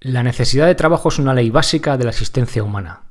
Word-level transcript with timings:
La 0.00 0.22
necesidad 0.22 0.68
de 0.68 0.76
trabajo 0.76 1.08
es 1.08 1.18
una 1.18 1.34
ley 1.34 1.50
básica 1.50 1.96
de 1.96 2.04
la 2.04 2.10
existencia 2.10 2.62
humana. 2.62 3.02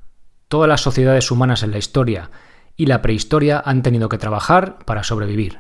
Todas 0.48 0.70
las 0.70 0.80
sociedades 0.80 1.32
humanas 1.32 1.62
en 1.62 1.72
la 1.72 1.80
historia 1.80 2.32
y 2.78 2.86
la 2.86 3.02
prehistoria 3.02 3.62
han 3.66 3.84
tenido 3.84 4.08
que 4.08 4.18
trabajar 4.18 4.80
para 4.86 5.04
sobrevivir. 5.04 5.60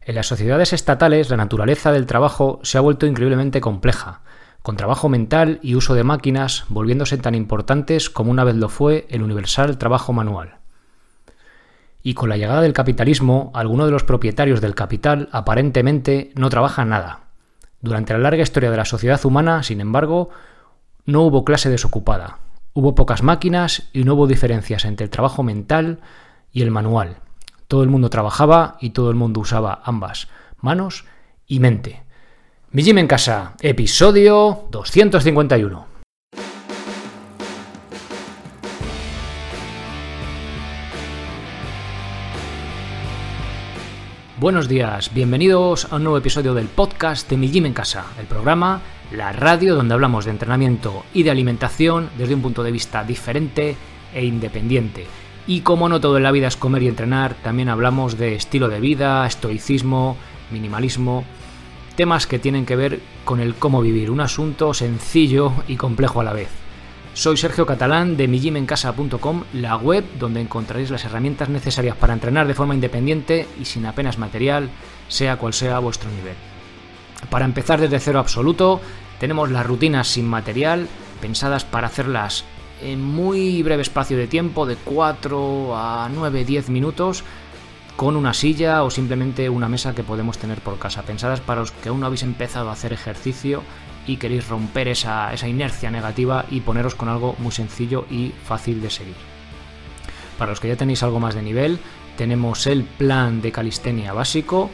En 0.00 0.14
las 0.14 0.28
sociedades 0.28 0.72
estatales 0.72 1.28
la 1.28 1.36
naturaleza 1.36 1.92
del 1.92 2.06
trabajo 2.06 2.58
se 2.62 2.78
ha 2.78 2.80
vuelto 2.80 3.04
increíblemente 3.04 3.60
compleja, 3.60 4.22
con 4.62 4.78
trabajo 4.78 5.10
mental 5.10 5.58
y 5.60 5.74
uso 5.74 5.92
de 5.92 6.04
máquinas 6.04 6.64
volviéndose 6.70 7.18
tan 7.18 7.34
importantes 7.34 8.08
como 8.08 8.30
una 8.30 8.44
vez 8.44 8.54
lo 8.54 8.70
fue 8.70 9.06
el 9.10 9.22
universal 9.22 9.76
trabajo 9.76 10.14
manual. 10.14 10.56
Y 12.02 12.14
con 12.14 12.30
la 12.30 12.38
llegada 12.38 12.62
del 12.62 12.72
capitalismo, 12.72 13.50
algunos 13.52 13.84
de 13.84 13.92
los 13.92 14.04
propietarios 14.04 14.62
del 14.62 14.74
capital 14.74 15.28
aparentemente 15.32 16.32
no 16.34 16.48
trabajan 16.48 16.88
nada 16.88 17.29
durante 17.80 18.12
la 18.12 18.18
larga 18.18 18.42
historia 18.42 18.70
de 18.70 18.76
la 18.76 18.84
sociedad 18.84 19.24
humana, 19.24 19.62
sin 19.62 19.80
embargo, 19.80 20.30
no 21.06 21.22
hubo 21.22 21.44
clase 21.44 21.70
desocupada. 21.70 22.38
Hubo 22.72 22.94
pocas 22.94 23.22
máquinas 23.22 23.88
y 23.92 24.04
no 24.04 24.14
hubo 24.14 24.26
diferencias 24.26 24.84
entre 24.84 25.04
el 25.04 25.10
trabajo 25.10 25.42
mental 25.42 26.00
y 26.52 26.62
el 26.62 26.70
manual. 26.70 27.16
Todo 27.66 27.82
el 27.82 27.88
mundo 27.88 28.10
trabajaba 28.10 28.76
y 28.80 28.90
todo 28.90 29.10
el 29.10 29.16
mundo 29.16 29.40
usaba 29.40 29.80
ambas, 29.84 30.28
manos 30.60 31.04
y 31.46 31.60
mente. 31.60 32.02
Mi 32.70 32.88
en 32.88 33.08
casa, 33.08 33.54
episodio 33.60 34.66
251. 34.70 35.89
Buenos 44.40 44.68
días, 44.68 45.12
bienvenidos 45.12 45.92
a 45.92 45.96
un 45.96 46.04
nuevo 46.04 46.16
episodio 46.16 46.54
del 46.54 46.66
podcast 46.66 47.28
de 47.28 47.36
Mi 47.36 47.50
Gym 47.50 47.66
en 47.66 47.74
Casa, 47.74 48.06
el 48.18 48.24
programa, 48.24 48.80
la 49.12 49.32
radio 49.32 49.74
donde 49.74 49.92
hablamos 49.92 50.24
de 50.24 50.30
entrenamiento 50.30 51.04
y 51.12 51.24
de 51.24 51.30
alimentación 51.30 52.08
desde 52.16 52.36
un 52.36 52.40
punto 52.40 52.62
de 52.62 52.72
vista 52.72 53.04
diferente 53.04 53.76
e 54.14 54.24
independiente. 54.24 55.04
Y 55.46 55.60
como 55.60 55.90
no 55.90 56.00
todo 56.00 56.16
en 56.16 56.22
la 56.22 56.32
vida 56.32 56.48
es 56.48 56.56
comer 56.56 56.84
y 56.84 56.88
entrenar, 56.88 57.34
también 57.34 57.68
hablamos 57.68 58.16
de 58.16 58.34
estilo 58.34 58.70
de 58.70 58.80
vida, 58.80 59.26
estoicismo, 59.26 60.16
minimalismo, 60.50 61.22
temas 61.94 62.26
que 62.26 62.38
tienen 62.38 62.64
que 62.64 62.76
ver 62.76 63.00
con 63.26 63.40
el 63.40 63.54
cómo 63.54 63.82
vivir, 63.82 64.10
un 64.10 64.22
asunto 64.22 64.72
sencillo 64.72 65.52
y 65.68 65.76
complejo 65.76 66.22
a 66.22 66.24
la 66.24 66.32
vez. 66.32 66.59
Soy 67.12 67.36
Sergio 67.36 67.66
Catalán 67.66 68.16
de 68.16 68.28
mijimencasa.com, 68.28 69.42
la 69.54 69.76
web 69.76 70.04
donde 70.18 70.40
encontraréis 70.40 70.90
las 70.90 71.04
herramientas 71.04 71.48
necesarias 71.48 71.96
para 71.96 72.14
entrenar 72.14 72.46
de 72.46 72.54
forma 72.54 72.74
independiente 72.74 73.48
y 73.60 73.64
sin 73.64 73.84
apenas 73.84 74.16
material, 74.16 74.70
sea 75.08 75.36
cual 75.36 75.52
sea 75.52 75.80
vuestro 75.80 76.08
nivel. 76.10 76.34
Para 77.28 77.44
empezar 77.44 77.80
desde 77.80 77.98
cero 77.98 78.20
absoluto, 78.20 78.80
tenemos 79.18 79.50
las 79.50 79.66
rutinas 79.66 80.06
sin 80.06 80.26
material, 80.26 80.86
pensadas 81.20 81.64
para 81.64 81.88
hacerlas 81.88 82.44
en 82.80 83.02
muy 83.02 83.62
breve 83.64 83.82
espacio 83.82 84.16
de 84.16 84.28
tiempo, 84.28 84.64
de 84.64 84.76
4 84.76 85.76
a 85.76 86.08
9, 86.14 86.44
10 86.44 86.70
minutos, 86.70 87.24
con 87.96 88.16
una 88.16 88.32
silla 88.32 88.84
o 88.84 88.90
simplemente 88.90 89.50
una 89.50 89.68
mesa 89.68 89.96
que 89.96 90.04
podemos 90.04 90.38
tener 90.38 90.60
por 90.60 90.78
casa, 90.78 91.02
pensadas 91.02 91.40
para 91.40 91.60
los 91.60 91.72
que 91.72 91.88
aún 91.88 92.00
no 92.00 92.06
habéis 92.06 92.22
empezado 92.22 92.70
a 92.70 92.72
hacer 92.72 92.92
ejercicio 92.92 93.62
y 94.10 94.16
queréis 94.16 94.48
romper 94.48 94.88
esa, 94.88 95.32
inercia 95.46 95.90
negativa 95.90 96.44
y 96.50 96.60
poneros 96.60 96.96
con 96.96 97.08
algo 97.08 97.36
muy 97.38 97.52
sencillo 97.52 98.06
y 98.10 98.32
fácil 98.44 98.82
de 98.82 98.90
seguir. 98.90 99.14
Para 100.36 100.50
los 100.50 100.58
que 100.58 100.66
ya 100.66 100.76
tenéis 100.76 101.04
algo 101.04 101.20
más 101.20 101.36
de 101.36 101.42
nivel, 101.42 101.78
tenemos 102.16 102.66
el 102.66 102.82
plan 102.82 103.40
de 103.40 103.52
calistenia 103.52 104.12
básico 104.12 104.68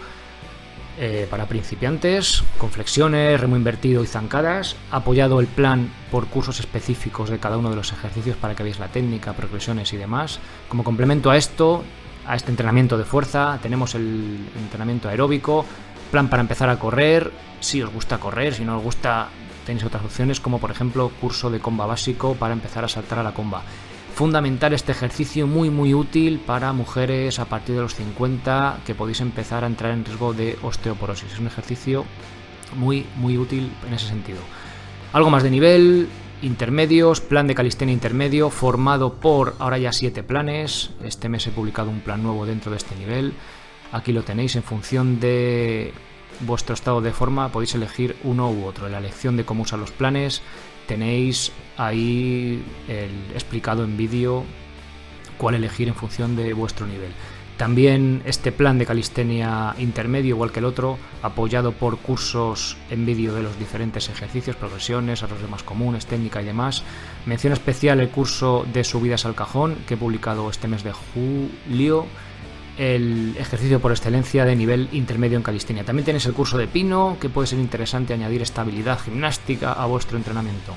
eh, 0.99 1.27
para 1.31 1.45
principiantes, 1.45 2.45
con 2.57 2.71
flexiones, 2.71 3.39
remo 3.39 3.57
invertido 3.57 4.03
y 4.03 4.07
zancadas, 4.07 4.77
apoyado 4.91 5.39
el 5.41 5.47
plan 5.49 5.91
por 6.11 6.29
cursos 6.29 6.59
específicos 6.59 7.29
de 7.29 7.39
cada 7.39 7.59
uno 7.59 7.69
de 7.69 7.77
los 7.77 7.93
ejercicios 7.93 8.39
para 8.39 8.55
que 8.55 8.63
veáis 8.63 8.79
la 8.79 8.89
técnica, 8.89 9.35
progresiones 9.35 9.93
y 9.93 9.99
demás. 9.99 10.41
Como 10.69 10.83
complemento 10.83 11.31
a 11.31 11.37
esto, 11.37 11.85
a 12.27 12.37
este 12.37 12.51
entrenamiento 12.51 12.97
de 12.97 13.05
fuerza, 13.05 13.59
tenemos 13.61 13.95
el 13.95 14.49
entrenamiento 14.57 15.11
aeróbico, 15.11 15.67
plan 16.07 16.29
para 16.29 16.43
empezar 16.43 16.69
a 16.69 16.79
correr, 16.79 17.33
si 17.61 17.83
os 17.83 17.93
gusta 17.93 18.19
correr, 18.19 18.55
si 18.55 18.65
no 18.65 18.79
os 18.79 18.83
gusta 18.83 19.29
tenéis 19.65 19.85
otras 19.85 20.05
opciones 20.05 20.41
como 20.41 20.61
por 20.61 20.71
ejemplo 20.71 21.11
curso 21.21 21.51
de 21.51 21.59
comba 21.59 21.87
básico 21.87 22.35
para 22.35 22.55
empezar 22.55 22.85
a 22.85 22.89
saltar 22.89 23.19
a 23.19 23.23
la 23.23 23.35
comba. 23.35 23.63
Fundamental 24.15 24.73
este 24.73 24.93
ejercicio, 24.93 25.47
muy 25.47 25.69
muy 25.69 25.93
útil 25.93 26.39
para 26.39 26.73
mujeres 26.73 27.39
a 27.39 27.45
partir 27.45 27.75
de 27.75 27.83
los 27.83 27.95
50 27.95 28.79
que 28.87 28.95
podéis 28.95 29.21
empezar 29.21 29.65
a 29.65 29.67
entrar 29.67 29.93
en 29.93 30.05
riesgo 30.05 30.33
de 30.33 30.57
osteoporosis. 30.63 31.33
Es 31.33 31.39
un 31.39 31.49
ejercicio 31.49 32.05
muy 32.77 33.05
muy 33.17 33.37
útil 33.37 33.71
en 33.87 33.95
ese 33.95 34.07
sentido. 34.07 34.39
Algo 35.13 35.31
más 35.31 35.43
de 35.43 35.51
nivel, 35.51 36.09
intermedios, 36.43 37.21
plan 37.21 37.47
de 37.47 37.55
calistenia 37.55 37.93
intermedio, 37.93 38.51
formado 38.51 39.15
por 39.15 39.55
ahora 39.59 39.79
ya 39.79 39.93
siete 39.93 40.23
planes. 40.23 40.91
Este 41.05 41.29
mes 41.29 41.47
he 41.47 41.51
publicado 41.51 41.91
un 41.91 42.01
plan 42.01 42.23
nuevo 42.23 42.47
dentro 42.47 42.71
de 42.71 42.79
este 42.79 42.97
nivel. 42.97 43.35
Aquí 43.93 44.13
lo 44.13 44.23
tenéis 44.23 44.57
en 44.57 44.63
función 44.63 45.21
de 45.21 45.93
vuestro 46.41 46.75
estado 46.75 47.01
de 47.01 47.13
forma, 47.13 47.51
podéis 47.51 47.75
elegir 47.75 48.17
uno 48.25 48.51
u 48.51 48.67
otro. 48.67 48.87
En 48.87 48.93
la 48.93 48.99
elección 48.99 49.37
de 49.37 49.45
cómo 49.45 49.63
usar 49.63 49.79
los 49.79 49.91
planes 49.91 50.43
tenéis 50.87 51.53
ahí 51.77 52.63
el 52.89 53.11
explicado 53.35 53.85
en 53.85 53.97
vídeo 53.97 54.45
cuál 55.39 55.55
elegir 55.55 55.89
en 55.89 55.95
función 55.95 56.37
de 56.37 56.53
vuestro 56.53 56.87
nivel. 56.87 57.11
También 57.57 58.21
este 58.27 58.53
plan 58.53 58.79
de 58.79 58.85
calistenia 58.85 59.75
intermedio, 59.79 60.35
igual 60.35 60.53
que 60.53 60.59
el 60.59 60.67
otro, 60.67 60.99
apoyado 61.23 61.73
por 61.73 61.97
cursos 61.97 62.77
en 62.91 63.07
vídeo 63.07 63.33
de 63.33 63.43
los 63.43 63.59
diferentes 63.59 64.11
ejercicios, 64.11 64.57
progresiones, 64.57 65.23
errores 65.23 65.49
más 65.49 65.63
comunes, 65.63 66.05
técnica 66.05 66.43
y 66.43 66.45
demás. 66.45 66.83
Mención 67.25 67.55
especial 67.55 68.01
el 68.01 68.11
curso 68.11 68.67
de 68.71 68.85
subidas 68.85 69.25
al 69.25 69.35
cajón 69.35 69.77
que 69.89 69.95
he 69.95 69.97
publicado 69.97 70.51
este 70.51 70.69
mes 70.69 70.85
de 70.85 70.93
julio 70.93 72.05
el 72.79 73.35
ejercicio 73.39 73.81
por 73.81 73.93
excelencia 73.93 74.45
de 74.45 74.55
nivel 74.55 74.89
intermedio 74.93 75.37
en 75.37 75.43
calistenia. 75.43 75.85
También 75.85 76.05
tenéis 76.05 76.27
el 76.27 76.35
curso 76.35 76.59
de 76.59 76.67
pino, 76.67 77.17
que 77.21 77.29
puede 77.29 77.47
ser 77.47 77.59
interesante 77.59 78.13
añadir 78.13 78.43
estabilidad 78.43 79.01
gimnástica 79.01 79.73
a 79.73 79.87
vuestro 79.87 80.17
entrenamiento. 80.19 80.75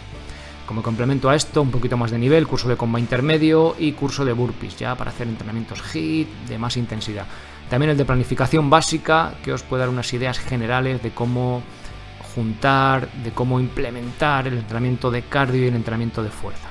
Como 0.65 0.83
complemento 0.83 1.29
a 1.29 1.35
esto, 1.35 1.61
un 1.61 1.71
poquito 1.71 1.97
más 1.97 2.11
de 2.11 2.19
nivel, 2.19 2.47
curso 2.47 2.69
de 2.69 2.77
comba 2.77 2.99
intermedio 2.99 3.75
y 3.79 3.93
curso 3.93 4.23
de 4.23 4.33
burpees, 4.33 4.77
ya 4.77 4.95
para 4.95 5.09
hacer 5.09 5.27
entrenamientos 5.27 5.81
HIIT 5.81 6.27
de 6.47 6.57
más 6.57 6.77
intensidad. 6.77 7.25
También 7.69 7.91
el 7.91 7.97
de 7.97 8.05
planificación 8.05 8.69
básica, 8.69 9.33
que 9.43 9.51
os 9.51 9.63
puede 9.63 9.81
dar 9.81 9.89
unas 9.89 10.13
ideas 10.13 10.39
generales 10.39 11.01
de 11.01 11.11
cómo 11.11 11.63
juntar, 12.35 13.11
de 13.23 13.31
cómo 13.31 13.59
implementar 13.59 14.47
el 14.47 14.59
entrenamiento 14.59 15.11
de 15.11 15.23
cardio 15.23 15.65
y 15.65 15.67
el 15.67 15.75
entrenamiento 15.75 16.23
de 16.23 16.29
fuerza. 16.29 16.69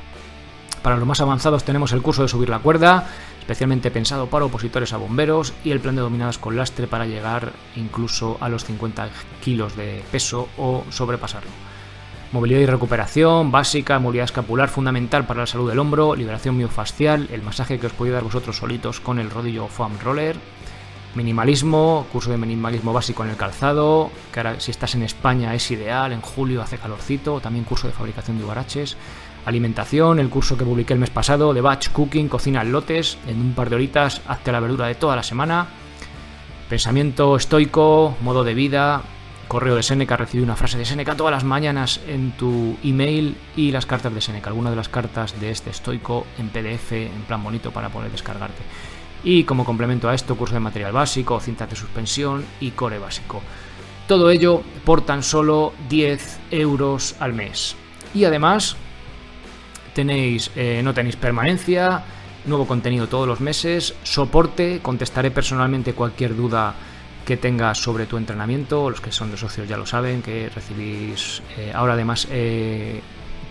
Para 0.82 0.96
los 0.96 1.06
más 1.06 1.20
avanzados 1.20 1.64
tenemos 1.64 1.92
el 1.92 2.02
curso 2.02 2.22
de 2.22 2.28
subir 2.28 2.48
la 2.48 2.60
cuerda, 2.60 3.06
especialmente 3.40 3.90
pensado 3.90 4.26
para 4.28 4.44
opositores 4.44 4.92
a 4.92 4.96
bomberos, 4.96 5.52
y 5.64 5.70
el 5.70 5.80
plan 5.80 5.96
de 5.96 6.02
dominadas 6.02 6.38
con 6.38 6.56
lastre 6.56 6.86
para 6.86 7.06
llegar 7.06 7.52
incluso 7.76 8.36
a 8.40 8.48
los 8.48 8.64
50 8.64 9.08
kilos 9.42 9.76
de 9.76 10.02
peso 10.10 10.48
o 10.56 10.84
sobrepasarlo. 10.90 11.50
Movilidad 12.30 12.60
y 12.60 12.66
recuperación 12.66 13.50
básica, 13.50 13.98
movilidad 13.98 14.26
escapular 14.26 14.68
fundamental 14.68 15.26
para 15.26 15.40
la 15.40 15.46
salud 15.46 15.68
del 15.68 15.78
hombro, 15.78 16.14
liberación 16.14 16.58
miofascial, 16.58 17.26
el 17.32 17.42
masaje 17.42 17.78
que 17.78 17.86
os 17.86 17.94
podéis 17.94 18.14
dar 18.14 18.24
vosotros 18.24 18.58
solitos 18.58 19.00
con 19.00 19.18
el 19.18 19.30
rodillo 19.30 19.66
foam 19.66 19.98
roller, 20.04 20.36
minimalismo, 21.14 22.06
curso 22.12 22.30
de 22.30 22.36
minimalismo 22.36 22.92
básico 22.92 23.24
en 23.24 23.30
el 23.30 23.36
calzado, 23.36 24.10
que 24.30 24.40
ahora 24.40 24.60
si 24.60 24.70
estás 24.70 24.94
en 24.94 25.04
España 25.04 25.54
es 25.54 25.70
ideal, 25.70 26.12
en 26.12 26.20
julio 26.20 26.60
hace 26.60 26.76
calorcito, 26.76 27.40
también 27.40 27.64
curso 27.64 27.86
de 27.86 27.94
fabricación 27.94 28.38
de 28.38 28.44
huaraches, 28.44 28.96
alimentación, 29.48 30.18
el 30.18 30.28
curso 30.28 30.56
que 30.56 30.64
publiqué 30.64 30.92
el 30.92 30.98
mes 30.98 31.10
pasado 31.10 31.52
de 31.52 31.60
batch 31.60 31.90
cooking, 31.90 32.28
cocina 32.28 32.62
en 32.62 32.72
lotes, 32.72 33.18
en 33.26 33.40
un 33.40 33.54
par 33.54 33.70
de 33.70 33.76
horitas 33.76 34.22
hazte 34.26 34.52
la 34.52 34.60
verdura 34.60 34.86
de 34.86 34.94
toda 34.94 35.16
la 35.16 35.22
semana, 35.22 35.66
pensamiento 36.68 37.36
estoico, 37.36 38.16
modo 38.20 38.44
de 38.44 38.54
vida, 38.54 39.02
correo 39.48 39.76
de 39.76 39.82
Seneca, 39.82 40.16
recibí 40.16 40.42
una 40.42 40.56
frase 40.56 40.78
de 40.78 40.84
Seneca 40.84 41.16
todas 41.16 41.32
las 41.32 41.44
mañanas 41.44 42.00
en 42.06 42.32
tu 42.32 42.76
email 42.84 43.36
y 43.56 43.72
las 43.72 43.86
cartas 43.86 44.14
de 44.14 44.20
Seneca, 44.20 44.50
algunas 44.50 44.72
de 44.72 44.76
las 44.76 44.88
cartas 44.88 45.40
de 45.40 45.50
este 45.50 45.70
estoico 45.70 46.26
en 46.38 46.50
PDF, 46.50 46.92
en 46.92 47.22
plan 47.26 47.42
bonito 47.42 47.72
para 47.72 47.88
poder 47.88 48.12
descargarte. 48.12 48.62
Y 49.24 49.44
como 49.44 49.64
complemento 49.64 50.08
a 50.08 50.14
esto, 50.14 50.36
curso 50.36 50.54
de 50.54 50.60
material 50.60 50.92
básico, 50.92 51.40
cintas 51.40 51.70
de 51.70 51.76
suspensión 51.76 52.44
y 52.60 52.70
core 52.72 52.98
básico. 52.98 53.42
Todo 54.06 54.30
ello 54.30 54.62
por 54.84 55.00
tan 55.00 55.22
solo 55.22 55.72
10 55.88 56.38
euros 56.50 57.16
al 57.18 57.32
mes. 57.32 57.74
Y 58.14 58.24
además, 58.24 58.76
tenéis, 59.94 60.50
eh, 60.56 60.80
no 60.82 60.94
tenéis 60.94 61.16
permanencia, 61.16 62.02
nuevo 62.46 62.66
contenido 62.66 63.08
todos 63.08 63.26
los 63.26 63.40
meses, 63.40 63.94
soporte, 64.02 64.80
contestaré 64.80 65.30
personalmente 65.30 65.92
cualquier 65.92 66.36
duda 66.36 66.74
que 67.24 67.36
tengas 67.36 67.78
sobre 67.78 68.06
tu 68.06 68.16
entrenamiento, 68.16 68.88
los 68.88 69.00
que 69.00 69.12
son 69.12 69.30
de 69.30 69.36
socios 69.36 69.68
ya 69.68 69.76
lo 69.76 69.86
saben, 69.86 70.22
que 70.22 70.48
recibís, 70.48 71.42
eh, 71.58 71.72
ahora 71.74 71.92
además 71.92 72.26
he 72.30 73.00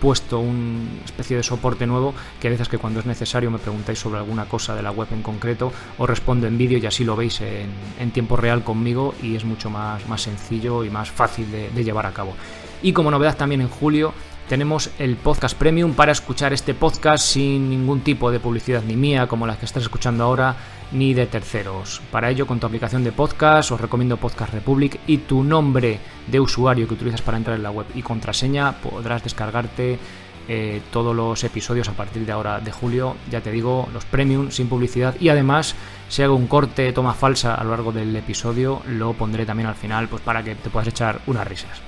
puesto 0.02 0.40
una 0.40 1.04
especie 1.06 1.38
de 1.38 1.44
soporte 1.44 1.88
nuevo 1.88 2.14
que 2.40 2.48
a 2.48 2.52
veces 2.52 2.70
que 2.70 2.78
cuando 2.78 3.00
es 3.00 3.06
necesario 3.06 3.50
me 3.50 3.58
preguntáis 3.58 3.98
sobre 3.98 4.20
alguna 4.20 4.46
cosa 4.46 4.76
de 4.76 4.84
la 4.84 4.92
web 4.92 5.08
en 5.12 5.22
concreto, 5.24 5.72
os 5.98 6.10
respondo 6.10 6.48
en 6.48 6.58
vídeo 6.58 6.78
y 6.78 6.86
así 6.86 7.04
lo 7.04 7.16
veis 7.16 7.42
en, 7.42 8.12
tiempo 8.12 8.36
real 8.36 8.64
conmigo 8.64 9.14
y 9.22 9.36
es 9.36 9.44
mucho 9.44 9.70
más, 9.70 10.08
más 10.08 10.22
sencillo 10.22 10.84
y 10.84 10.90
más 10.90 11.12
fácil 11.12 11.48
de 11.52 11.84
llevar 11.84 12.06
a 12.06 12.14
cabo. 12.14 12.36
Y 12.82 12.94
como 12.94 13.12
novedad 13.12 13.38
también 13.38 13.62
en 13.62 13.70
julio 13.70 14.14
tenemos 14.48 14.90
el 14.98 15.18
podcast 15.18 15.58
premium 15.58 15.94
para 15.94 16.12
escuchar 16.12 16.54
este 16.54 16.74
podcast 16.74 17.24
sin 17.24 17.70
ningún 17.70 18.02
tipo 18.02 18.32
de 18.32 18.40
publicidad 18.40 18.82
ni 18.84 18.96
mía, 18.96 19.28
como 19.28 19.46
las 19.46 19.58
que 19.58 19.66
estás 19.66 19.84
escuchando 19.84 20.24
ahora, 20.24 20.56
ni 20.92 21.14
de 21.14 21.26
terceros. 21.26 22.02
Para 22.12 22.30
ello, 22.30 22.48
con 22.48 22.60
tu 22.60 22.68
aplicación 22.68 23.04
de 23.04 23.12
podcast, 23.12 23.72
os 23.72 23.82
recomiendo 23.82 24.18
Podcast 24.18 24.54
Republic 24.54 25.00
y 25.06 25.18
tu 25.20 25.44
nombre 25.44 26.00
de 26.28 26.40
usuario 26.40 26.88
que 26.88 26.94
utilizas 26.94 27.22
para 27.22 27.38
entrar 27.38 27.58
en 27.58 27.64
la 27.64 27.72
web 27.72 27.88
y 27.94 28.02
contraseña, 28.02 28.74
podrás 28.82 29.24
descargarte 29.24 30.00
eh, 30.48 30.82
todos 30.92 31.14
los 31.14 31.44
episodios 31.44 31.90
a 31.90 31.94
partir 31.94 32.26
de 32.26 32.32
ahora 32.32 32.62
de 32.62 32.72
julio, 32.72 33.18
ya 33.30 33.42
te 33.42 33.52
digo, 33.52 33.90
los 33.94 34.06
premium 34.06 34.50
sin 34.50 34.70
publicidad 34.70 35.16
y 35.20 35.28
además 35.28 35.76
si 36.08 36.24
hago 36.24 36.36
un 36.36 36.48
corte, 36.48 36.94
toma 36.94 37.14
falsa 37.14 37.54
a 37.56 37.64
lo 37.66 37.72
largo 37.72 37.92
del 37.92 38.16
episodio, 38.16 38.82
lo 38.88 39.12
pondré 39.12 39.46
también 39.46 39.68
al 39.68 39.76
final 39.76 40.08
pues 40.08 40.22
para 40.22 40.44
que 40.44 40.56
te 40.56 40.70
puedas 40.70 40.88
echar 40.88 41.20
unas 41.28 41.46
risas. 41.46 41.82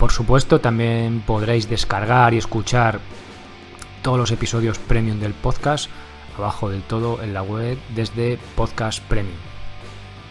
Por 0.00 0.12
supuesto, 0.12 0.62
también 0.62 1.20
podréis 1.20 1.68
descargar 1.68 2.32
y 2.32 2.38
escuchar 2.38 3.00
todos 4.00 4.18
los 4.18 4.30
episodios 4.30 4.78
premium 4.78 5.20
del 5.20 5.34
podcast 5.34 5.90
abajo 6.38 6.70
del 6.70 6.80
todo 6.80 7.22
en 7.22 7.34
la 7.34 7.42
web 7.42 7.76
desde 7.94 8.38
Podcast 8.54 9.00
Premium. 9.00 9.36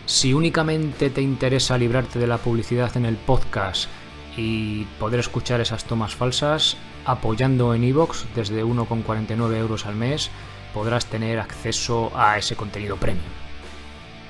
Si 0.08 0.34
únicamente 0.34 1.12
te 1.12 1.22
interesa 1.22 1.78
librarte 1.78 2.18
de 2.18 2.26
la 2.26 2.40
publicidad 2.40 2.98
en 2.98 3.06
el 3.06 3.16
podcast 3.16 3.88
y 4.36 4.86
poder 5.00 5.20
escuchar 5.20 5.62
esas 5.62 5.86
tomas 5.86 6.16
falsas, 6.16 6.76
apoyando 7.06 7.76
en 7.76 7.84
iVoox 7.84 8.26
desde 8.34 8.66
1,49 8.66 9.56
euros 9.56 9.86
al 9.86 9.94
mes 9.94 10.32
podrás 10.74 11.06
tener 11.06 11.40
acceso 11.40 12.12
a 12.16 12.40
ese 12.40 12.56
contenido 12.56 12.96
premium. 12.96 13.24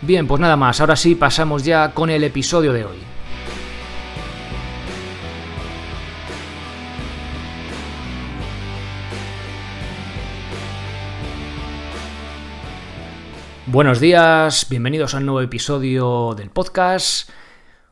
Bien, 0.01 0.27
pues 0.27 0.41
nada 0.41 0.57
más, 0.57 0.81
ahora 0.81 0.97
sí 0.97 1.15
pasamos 1.15 1.63
ya 1.63 1.93
con 1.93 2.09
el 2.09 2.25
episodio 2.25 2.73
de 2.73 2.83
hoy. 2.83 3.18
Buenos 13.71 13.99
días, 13.99 14.65
bienvenidos 14.67 15.13
a 15.13 15.19
un 15.19 15.27
nuevo 15.27 15.41
episodio 15.41 16.33
del 16.33 16.49
podcast. 16.49 17.29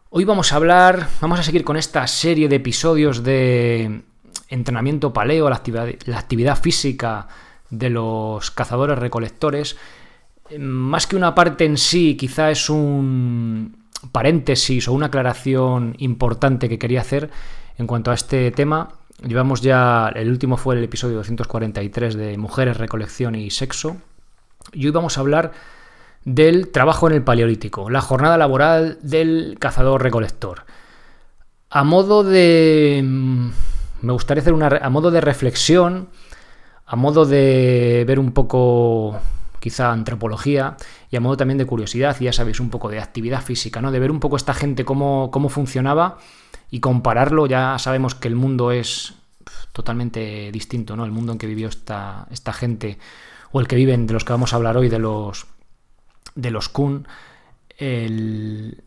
Hoy 0.10 0.26
vamos 0.26 0.52
a 0.52 0.56
hablar, 0.56 1.08
vamos 1.22 1.40
a 1.40 1.44
seguir 1.44 1.64
con 1.64 1.78
esta 1.78 2.08
serie 2.08 2.50
de 2.50 2.56
episodios 2.56 3.24
de 3.24 4.02
entrenamiento 4.50 5.14
paleo, 5.14 5.48
la 5.52 5.56
actividad, 6.18 6.60
física 6.60 7.28
de 7.70 7.92
los 7.92 8.50
cazadores 8.50 8.98
recolectores. 8.98 9.78
Más 10.58 11.06
que 11.06 11.16
una 11.16 11.36
parte 11.36 11.66
en 11.66 11.78
sí, 11.78 12.18
quizá 12.18 12.50
es 12.50 12.72
un 12.72 13.86
paréntesis 14.12 14.88
o 14.88 14.94
una 14.94 15.06
aclaración 15.06 15.94
importante 16.00 16.70
que 16.70 16.80
quería 16.80 17.02
hacer 17.02 17.30
en 17.78 17.86
cuanto 17.86 18.10
a 18.10 18.16
este 18.16 18.50
tema. 18.50 18.94
Llevamos 19.24 19.62
ya, 19.62 20.12
el 20.16 20.32
último 20.32 20.58
fue 20.58 20.76
el 20.76 20.84
episodio 20.84 21.18
243 21.18 22.16
de 22.16 22.36
Mujeres, 22.40 22.78
Recolección 22.78 23.36
y 23.36 23.52
Sexo, 23.52 23.98
y 24.74 24.86
hoy 24.86 24.92
vamos 24.92 25.18
a 25.18 25.22
hablar 25.22 25.52
del 26.24 26.70
trabajo 26.70 27.08
en 27.08 27.16
el 27.16 27.24
Paleolítico, 27.24 27.90
la 27.90 28.02
jornada 28.02 28.38
laboral 28.38 28.98
del 29.02 29.58
cazador-recolector. 29.60 30.66
A 31.70 31.84
modo 31.84 32.24
de... 32.24 33.02
Mm, 33.04 33.50
me 34.02 34.14
gustaría 34.14 34.42
hacer 34.42 34.54
una... 34.54 34.68
a 34.68 34.90
modo 34.90 35.12
de 35.12 35.22
reflexión, 35.22 36.10
a 36.86 36.96
modo 36.96 37.26
de 37.26 38.04
ver 38.08 38.20
un 38.20 38.32
poco 38.32 39.20
quizá 39.60 39.92
antropología 39.92 40.78
y 41.10 41.16
a 41.16 41.20
modo 41.20 41.38
también 41.38 41.58
de 41.58 41.66
curiosidad, 41.66 42.16
ya 42.20 42.34
sabéis, 42.34 42.60
un 42.60 42.70
poco 42.70 42.90
de 42.90 43.00
actividad 43.00 43.42
física, 43.42 43.82
¿no? 43.82 43.92
De 43.92 44.00
ver 44.00 44.12
un 44.12 44.20
poco 44.20 44.36
esta 44.36 44.54
gente 44.54 44.86
cómo, 44.86 45.30
cómo 45.32 45.50
funcionaba 45.50 46.18
y 46.70 46.80
compararlo. 46.80 47.48
Ya 47.48 47.78
sabemos 47.80 48.16
que 48.16 48.28
el 48.28 48.36
mundo 48.36 48.72
es 48.72 49.14
totalmente 49.72 50.52
distinto, 50.52 50.96
¿no? 50.96 51.06
El 51.06 51.12
mundo 51.12 51.32
en 51.32 51.38
que 51.38 51.48
vivió 51.48 51.70
esta, 51.70 52.28
esta 52.32 52.54
gente 52.54 52.98
o 53.52 53.60
el 53.60 53.68
que 53.68 53.76
viven, 53.76 54.08
de 54.08 54.14
los 54.14 54.24
que 54.24 54.34
vamos 54.34 54.54
a 54.54 54.58
hablar 54.58 54.78
hoy, 54.78 54.90
de 54.90 55.00
los, 55.00 55.48
de 56.36 56.52
los 56.52 56.70
Kun, 56.70 57.08
el, 57.78 58.84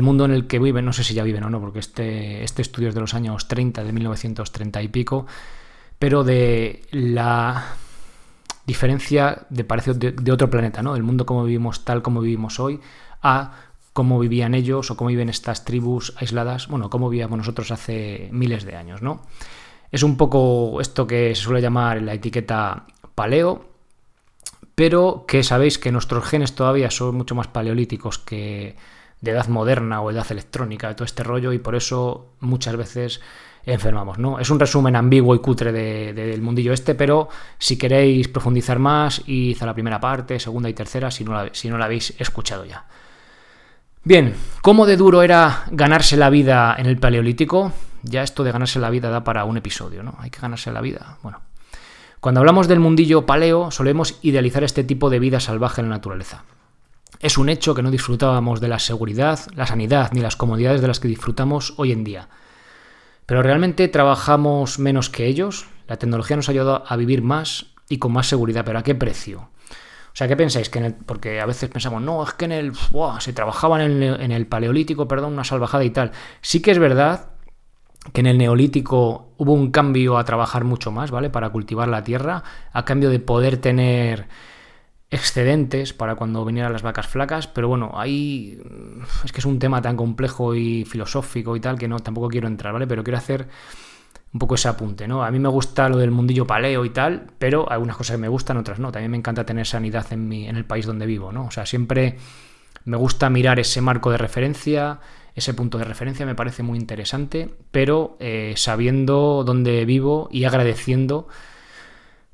mundo 0.00 0.24
en 0.24 0.32
el 0.32 0.46
que 0.46 0.58
viven, 0.58 0.84
no 0.84 0.92
sé 0.92 1.04
si 1.04 1.14
ya 1.14 1.22
viven 1.22 1.44
o 1.44 1.50
no, 1.50 1.60
porque 1.60 1.78
este, 1.78 2.42
este 2.42 2.62
estudio 2.62 2.88
es 2.88 2.94
de 2.94 3.00
los 3.00 3.14
años 3.14 3.48
30, 3.48 3.84
de 3.84 3.92
1930 3.92 4.82
y 4.82 4.88
pico, 4.88 5.26
pero 5.98 6.24
de 6.24 6.82
la 6.90 7.64
diferencia 8.66 9.46
de 9.50 9.64
parece 9.64 9.94
de, 9.94 10.32
otro 10.32 10.50
planeta, 10.50 10.82
¿no? 10.82 10.96
El 10.96 11.02
mundo 11.02 11.26
como 11.26 11.44
vivimos 11.44 11.84
tal 11.84 12.02
como 12.02 12.20
vivimos 12.20 12.58
hoy, 12.58 12.80
a 13.22 13.52
cómo 13.92 14.18
vivían 14.18 14.54
ellos 14.54 14.90
o 14.90 14.96
cómo 14.96 15.08
viven 15.08 15.28
estas 15.28 15.64
tribus 15.64 16.14
aisladas, 16.16 16.68
bueno, 16.68 16.90
cómo 16.90 17.08
vivíamos 17.08 17.38
nosotros 17.38 17.70
hace 17.70 18.28
miles 18.32 18.64
de 18.64 18.76
años, 18.76 19.02
¿no? 19.02 19.22
Es 19.92 20.02
un 20.02 20.16
poco 20.16 20.80
esto 20.80 21.06
que 21.06 21.34
se 21.34 21.42
suele 21.42 21.60
llamar 21.60 22.02
la 22.02 22.14
etiqueta 22.14 22.86
paleo, 23.14 23.73
pero 24.74 25.24
que 25.26 25.42
sabéis 25.42 25.78
que 25.78 25.92
nuestros 25.92 26.24
genes 26.24 26.54
todavía 26.54 26.90
son 26.90 27.16
mucho 27.16 27.34
más 27.34 27.48
paleolíticos 27.48 28.18
que 28.18 28.76
de 29.20 29.30
edad 29.30 29.48
moderna 29.48 30.00
o 30.02 30.10
edad 30.10 30.26
electrónica, 30.30 30.88
de 30.88 30.94
todo 30.94 31.04
este 31.04 31.22
rollo, 31.22 31.52
y 31.52 31.58
por 31.58 31.74
eso 31.74 32.34
muchas 32.40 32.76
veces 32.76 33.20
enfermamos, 33.64 34.18
¿no? 34.18 34.38
Es 34.38 34.50
un 34.50 34.60
resumen 34.60 34.94
ambiguo 34.94 35.34
y 35.34 35.38
cutre 35.38 35.72
del 35.72 36.42
mundillo 36.42 36.72
este, 36.72 36.94
pero 36.94 37.28
si 37.58 37.78
queréis 37.78 38.28
profundizar 38.28 38.78
más, 38.78 39.20
a 39.20 39.66
la 39.66 39.72
primera 39.74 40.00
parte, 40.00 40.38
segunda 40.38 40.68
y 40.68 40.74
tercera, 40.74 41.10
si 41.10 41.24
no 41.24 41.32
la, 41.32 41.50
si 41.52 41.68
no 41.70 41.78
la 41.78 41.86
habéis 41.86 42.14
escuchado 42.20 42.64
ya. 42.64 42.84
Bien, 44.02 44.34
¿cómo 44.60 44.84
de 44.84 44.98
duro 44.98 45.22
era 45.22 45.64
ganarse 45.70 46.18
la 46.18 46.28
vida 46.28 46.76
en 46.78 46.84
el 46.84 46.98
paleolítico? 46.98 47.72
Ya 48.02 48.22
esto 48.22 48.44
de 48.44 48.52
ganarse 48.52 48.78
la 48.78 48.90
vida 48.90 49.08
da 49.08 49.24
para 49.24 49.46
un 49.46 49.56
episodio, 49.56 50.02
¿no? 50.02 50.14
Hay 50.18 50.28
que 50.28 50.40
ganarse 50.40 50.70
la 50.70 50.82
vida. 50.82 51.16
Bueno, 51.22 51.40
cuando 52.24 52.40
hablamos 52.40 52.68
del 52.68 52.80
mundillo 52.80 53.26
paleo, 53.26 53.70
solemos 53.70 54.18
idealizar 54.22 54.64
este 54.64 54.82
tipo 54.82 55.10
de 55.10 55.18
vida 55.18 55.40
salvaje 55.40 55.82
en 55.82 55.90
la 55.90 55.96
naturaleza. 55.96 56.44
Es 57.20 57.36
un 57.36 57.50
hecho 57.50 57.74
que 57.74 57.82
no 57.82 57.90
disfrutábamos 57.90 58.62
de 58.62 58.68
la 58.68 58.78
seguridad, 58.78 59.40
la 59.54 59.66
sanidad 59.66 60.10
ni 60.14 60.22
las 60.22 60.34
comodidades 60.34 60.80
de 60.80 60.88
las 60.88 61.00
que 61.00 61.08
disfrutamos 61.08 61.74
hoy 61.76 61.92
en 61.92 62.02
día. 62.02 62.30
Pero 63.26 63.42
realmente 63.42 63.88
trabajamos 63.88 64.78
menos 64.78 65.10
que 65.10 65.26
ellos. 65.26 65.66
La 65.86 65.98
tecnología 65.98 66.36
nos 66.36 66.48
ha 66.48 66.52
ayudado 66.52 66.84
a 66.88 66.96
vivir 66.96 67.20
más 67.20 67.66
y 67.90 67.98
con 67.98 68.12
más 68.12 68.26
seguridad, 68.26 68.64
pero 68.64 68.78
¿a 68.78 68.82
qué 68.82 68.94
precio? 68.94 69.40
O 69.40 70.16
sea, 70.16 70.26
¿qué 70.26 70.34
pensáis? 70.34 70.70
Que 70.70 70.94
porque 71.04 71.42
a 71.42 71.44
veces 71.44 71.68
pensamos, 71.68 72.00
no, 72.00 72.24
es 72.24 72.32
que 72.32 72.46
en 72.46 72.52
el. 72.52 72.72
se 73.18 73.34
trabajaba 73.34 73.84
en 73.84 74.02
el, 74.02 74.18
en 74.22 74.32
el 74.32 74.46
paleolítico, 74.46 75.06
perdón, 75.06 75.34
una 75.34 75.44
salvajada 75.44 75.84
y 75.84 75.90
tal. 75.90 76.12
Sí 76.40 76.62
que 76.62 76.70
es 76.70 76.78
verdad 76.78 77.33
que 78.12 78.20
en 78.20 78.26
el 78.26 78.38
neolítico 78.38 79.32
hubo 79.38 79.52
un 79.52 79.70
cambio 79.70 80.18
a 80.18 80.24
trabajar 80.24 80.64
mucho 80.64 80.92
más, 80.92 81.10
¿vale? 81.10 81.30
Para 81.30 81.50
cultivar 81.50 81.88
la 81.88 82.04
tierra, 82.04 82.42
a 82.72 82.84
cambio 82.84 83.10
de 83.10 83.20
poder 83.20 83.56
tener 83.56 84.28
excedentes 85.10 85.92
para 85.92 86.16
cuando 86.16 86.44
vinieran 86.44 86.72
las 86.72 86.82
vacas 86.82 87.06
flacas, 87.06 87.46
pero 87.46 87.68
bueno, 87.68 87.92
ahí 87.94 88.60
es 89.24 89.32
que 89.32 89.40
es 89.40 89.46
un 89.46 89.58
tema 89.58 89.80
tan 89.80 89.96
complejo 89.96 90.54
y 90.54 90.84
filosófico 90.84 91.56
y 91.56 91.60
tal 91.60 91.78
que 91.78 91.88
no 91.88 92.00
tampoco 92.00 92.28
quiero 92.28 92.48
entrar, 92.48 92.72
¿vale? 92.72 92.86
Pero 92.86 93.04
quiero 93.04 93.18
hacer 93.18 93.48
un 94.32 94.40
poco 94.40 94.56
ese 94.56 94.68
apunte, 94.68 95.06
¿no? 95.06 95.22
A 95.22 95.30
mí 95.30 95.38
me 95.38 95.48
gusta 95.48 95.88
lo 95.88 95.96
del 95.96 96.10
mundillo 96.10 96.46
paleo 96.46 96.84
y 96.84 96.90
tal, 96.90 97.28
pero 97.38 97.70
algunas 97.70 97.96
cosas 97.96 98.18
me 98.18 98.26
gustan, 98.26 98.56
otras 98.56 98.80
no. 98.80 98.90
También 98.90 99.12
me 99.12 99.16
encanta 99.16 99.46
tener 99.46 99.64
sanidad 99.64 100.04
en, 100.10 100.26
mi, 100.28 100.48
en 100.48 100.56
el 100.56 100.64
país 100.64 100.86
donde 100.86 101.06
vivo, 101.06 101.30
¿no? 101.30 101.46
O 101.46 101.50
sea, 101.52 101.64
siempre 101.64 102.18
me 102.84 102.96
gusta 102.96 103.30
mirar 103.30 103.60
ese 103.60 103.80
marco 103.80 104.10
de 104.10 104.18
referencia, 104.18 104.98
ese 105.34 105.54
punto 105.54 105.78
de 105.78 105.84
referencia 105.84 106.24
me 106.26 106.34
parece 106.34 106.62
muy 106.62 106.78
interesante, 106.78 107.50
pero 107.70 108.16
eh, 108.20 108.54
sabiendo 108.56 109.42
dónde 109.44 109.84
vivo 109.84 110.28
y 110.30 110.44
agradeciendo 110.44 111.28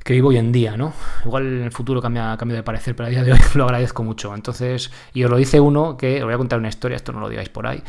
que 0.04 0.12
vivo 0.12 0.28
hoy 0.28 0.38
en 0.38 0.52
día, 0.52 0.76
¿no? 0.76 0.92
Igual 1.24 1.46
en 1.46 1.62
el 1.62 1.72
futuro 1.72 2.00
cambia, 2.00 2.36
cambio 2.38 2.56
de 2.56 2.62
parecer, 2.62 2.96
pero 2.96 3.06
a 3.06 3.10
día 3.10 3.22
de 3.22 3.32
hoy 3.32 3.38
lo 3.54 3.64
agradezco 3.64 4.02
mucho. 4.02 4.34
Entonces, 4.34 4.90
y 5.14 5.24
os 5.24 5.30
lo 5.30 5.36
dice 5.36 5.60
uno 5.60 5.96
que 5.96 6.18
os 6.18 6.24
voy 6.24 6.34
a 6.34 6.38
contar 6.38 6.58
una 6.58 6.68
historia, 6.68 6.96
esto 6.96 7.12
no 7.12 7.20
lo 7.20 7.28
digáis 7.28 7.48
por 7.48 7.66
ahí. 7.66 7.82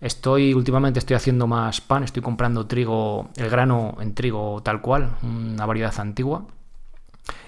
Estoy, 0.00 0.54
últimamente 0.54 1.00
estoy 1.00 1.16
haciendo 1.16 1.48
más 1.48 1.80
pan, 1.80 2.04
estoy 2.04 2.22
comprando 2.22 2.66
trigo, 2.66 3.30
el 3.36 3.50
grano 3.50 3.96
en 4.00 4.14
trigo 4.14 4.62
tal 4.62 4.80
cual, 4.80 5.16
una 5.22 5.66
variedad 5.66 5.92
antigua. 5.98 6.46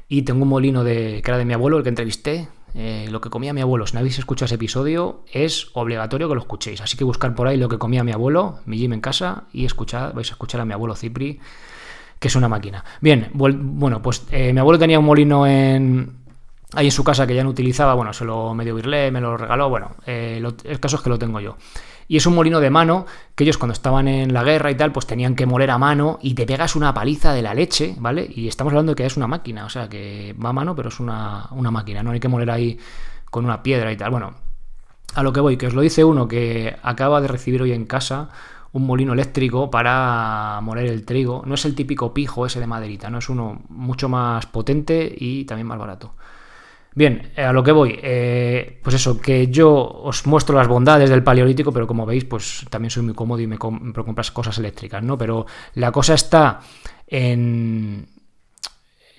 Y 0.09 0.23
tengo 0.23 0.43
un 0.43 0.49
molino 0.49 0.83
de, 0.83 1.23
que 1.23 1.31
era 1.31 1.39
de 1.39 1.45
mi 1.45 1.55
abuelo, 1.55 1.77
el 1.77 1.85
que 1.85 1.91
entrevisté, 1.91 2.49
eh, 2.75 3.09
lo 3.11 3.21
que 3.21 3.31
comía 3.31 3.53
mi 3.53 3.61
abuelo. 3.61 3.87
Si 3.87 3.95
no 3.95 4.01
habéis 4.01 4.19
escuchado 4.19 4.47
ese 4.47 4.55
episodio, 4.55 5.25
es 5.33 5.69
obligatorio 5.75 6.29
que 6.29 6.35
lo 6.35 6.41
escuchéis. 6.41 6.81
Así 6.81 6.97
que 6.97 7.05
buscar 7.05 7.35
por 7.35 7.49
ahí 7.49 7.57
lo 7.57 7.69
que 7.69 7.79
comía 7.79 8.05
mi 8.05 8.13
abuelo, 8.13 8.61
mi 8.67 8.79
gym 8.79 8.93
en 8.93 9.01
casa, 9.01 9.45
y 9.53 9.65
escuchad, 9.65 10.15
vais 10.15 10.31
a 10.31 10.35
escuchar 10.35 10.61
a 10.61 10.65
mi 10.65 10.73
abuelo 10.73 10.95
Cipri, 10.95 11.41
que 12.19 12.29
es 12.29 12.37
una 12.37 12.49
máquina. 12.49 12.85
Bien, 13.01 13.31
bueno, 13.33 14.03
pues 14.03 14.27
eh, 14.31 14.53
mi 14.53 14.61
abuelo 14.61 14.79
tenía 14.79 14.99
un 14.99 15.07
molino 15.07 15.47
en, 15.47 16.20
ahí 16.75 16.87
en 16.87 16.93
su 16.93 17.05
casa 17.05 17.27
que 17.27 17.35
ya 17.35 17.45
no 17.45 17.51
utilizaba, 17.51 17.95
bueno, 17.95 18.13
se 18.13 18.25
lo 18.25 18.55
medio 18.55 18.75
virlé, 18.75 19.11
me 19.11 19.21
lo 19.21 19.37
regaló, 19.37 19.69
bueno, 19.69 19.97
eh, 20.07 20.43
el 20.65 20.81
caso 20.81 20.97
es 20.97 21.03
que 21.03 21.11
lo 21.11 21.19
tengo 21.19 21.41
yo. 21.41 21.57
Y 22.11 22.17
es 22.17 22.27
un 22.27 22.35
molino 22.35 22.59
de 22.59 22.71
mano 22.71 23.07
que 23.37 23.45
ellos 23.45 23.57
cuando 23.57 23.73
estaban 23.73 24.09
en 24.09 24.33
la 24.33 24.43
guerra 24.43 24.73
y 24.73 24.75
tal, 24.75 24.91
pues 24.91 25.07
tenían 25.07 25.37
que 25.37 25.47
moler 25.47 25.71
a 25.71 25.79
mano 25.79 26.19
y 26.21 26.35
te 26.35 26.45
pegas 26.45 26.75
una 26.75 26.93
paliza 26.93 27.33
de 27.33 27.41
la 27.41 27.55
leche, 27.55 27.95
¿vale? 27.99 28.29
Y 28.29 28.49
estamos 28.49 28.73
hablando 28.73 28.93
de 28.93 28.97
que 28.97 29.07
es 29.07 29.17
una 29.17 29.29
máquina, 29.29 29.65
o 29.65 29.69
sea, 29.69 29.89
que 29.89 30.35
va 30.45 30.49
a 30.49 30.53
mano, 30.53 30.75
pero 30.75 30.89
es 30.89 30.99
una, 30.99 31.49
máquina, 31.53 32.03
no 32.03 32.11
hay 32.11 32.19
que 32.19 32.27
moler 32.27 32.51
ahí 32.51 32.79
con 33.31 33.45
una 33.45 33.63
piedra 33.63 33.93
y 33.93 33.97
tal. 33.97 34.11
Bueno, 34.11 34.35
a 35.15 35.23
lo 35.23 35.33
que 35.33 35.39
voy, 35.39 35.57
que 35.57 35.69
os 35.69 35.75
lo 35.75 35.83
dice 35.83 36.03
uno 36.03 36.27
que 36.27 36.77
acaba 36.83 37.21
de 37.21 37.29
recibir 37.29 37.63
hoy 37.63 37.73
en 37.73 37.87
casa 37.87 38.31
un 38.73 38.87
molino 38.87 39.13
eléctrico 39.13 39.71
para 39.71 40.59
moler 40.63 40.87
el 40.87 41.05
trigo. 41.05 41.45
No 41.47 41.55
es 41.55 41.65
el 41.65 41.77
típico 41.77 42.13
pijo 42.13 42.45
ese 42.45 42.59
de 42.59 42.67
maderita, 42.67 43.09
no 43.09 43.19
es 43.19 43.29
uno 43.29 43.63
mucho 43.69 44.09
más 44.09 44.47
potente 44.47 45.15
y 45.17 45.45
también 45.45 45.69
más 45.69 45.79
barato. 45.79 46.15
Bien, 47.01 47.33
eh, 47.35 47.45
a 47.45 47.53
lo 47.55 47.63
que 47.63 47.73
voy, 47.73 47.99
eh, 48.03 48.79
pues 48.83 48.95
eso, 48.97 49.19
que 49.19 49.47
yo 49.47 49.73
os 49.73 50.27
muestro 50.27 50.55
las 50.55 50.69
bondades 50.69 51.09
del 51.09 51.23
paleolítico, 51.23 51.73
pero 51.73 51.87
como 51.87 52.05
veis, 52.05 52.27
pues 52.27 52.67
también 52.69 52.91
soy 52.91 53.03
muy 53.03 53.15
cómodo 53.15 53.41
y 53.41 53.47
me 53.47 53.57
compro 53.57 54.05
compras 54.05 54.31
cosas 54.31 54.59
eléctricas, 54.59 55.03
¿no? 55.03 55.17
Pero 55.17 55.47
la 55.77 55.93
cosa 55.93 56.13
está 56.13 56.61
en, 57.07 58.07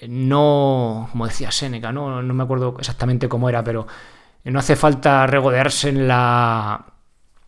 no, 0.08 1.10
como 1.12 1.26
decía 1.26 1.50
Seneca, 1.50 1.92
¿no? 1.92 2.22
no 2.22 2.34
me 2.36 2.44
acuerdo 2.44 2.76
exactamente 2.78 3.28
cómo 3.28 3.50
era, 3.50 3.64
pero 3.64 3.88
no 4.44 4.60
hace 4.60 4.76
falta 4.76 5.26
regodearse 5.26 5.90
en 5.90 6.08
la, 6.08 6.86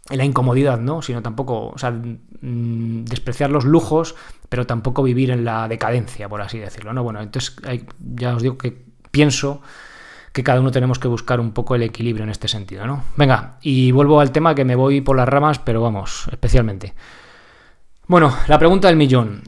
en 0.10 0.18
la 0.18 0.26
incomodidad, 0.26 0.80
¿no? 0.80 1.04
Sino 1.04 1.22
tampoco, 1.22 1.68
o 1.68 1.78
sea, 1.78 1.92
mm, 1.92 3.06
despreciar 3.06 3.52
los 3.52 3.66
lujos, 3.66 4.16
pero 4.50 4.66
tampoco 4.66 5.04
vivir 5.04 5.30
en 5.30 5.46
la 5.46 5.68
decadencia, 5.68 6.28
por 6.28 6.42
así 6.42 6.58
decirlo, 6.58 6.92
¿no? 6.92 7.04
Bueno, 7.04 7.22
entonces 7.22 7.56
ya 8.16 8.36
os 8.36 8.42
digo 8.42 8.58
que 8.58 8.84
pienso 9.12 9.62
que 10.34 10.44
cada 10.44 10.60
uno 10.60 10.72
tenemos 10.72 10.98
que 10.98 11.08
buscar 11.08 11.40
un 11.40 11.52
poco 11.52 11.76
el 11.76 11.84
equilibrio 11.84 12.24
en 12.24 12.32
este 12.32 12.48
sentido, 12.48 12.88
¿no? 12.88 13.04
Venga, 13.16 13.58
y 13.62 13.92
vuelvo 13.92 14.20
al 14.20 14.32
tema 14.32 14.56
que 14.56 14.66
me 14.66 14.76
voy 14.76 15.00
por 15.00 15.16
las 15.16 15.30
ramas, 15.30 15.60
pero 15.60 15.82
vamos, 15.82 16.28
especialmente. 16.32 16.96
Bueno, 18.08 18.36
la 18.48 18.58
pregunta 18.58 18.88
del 18.88 18.98
millón. 18.98 19.44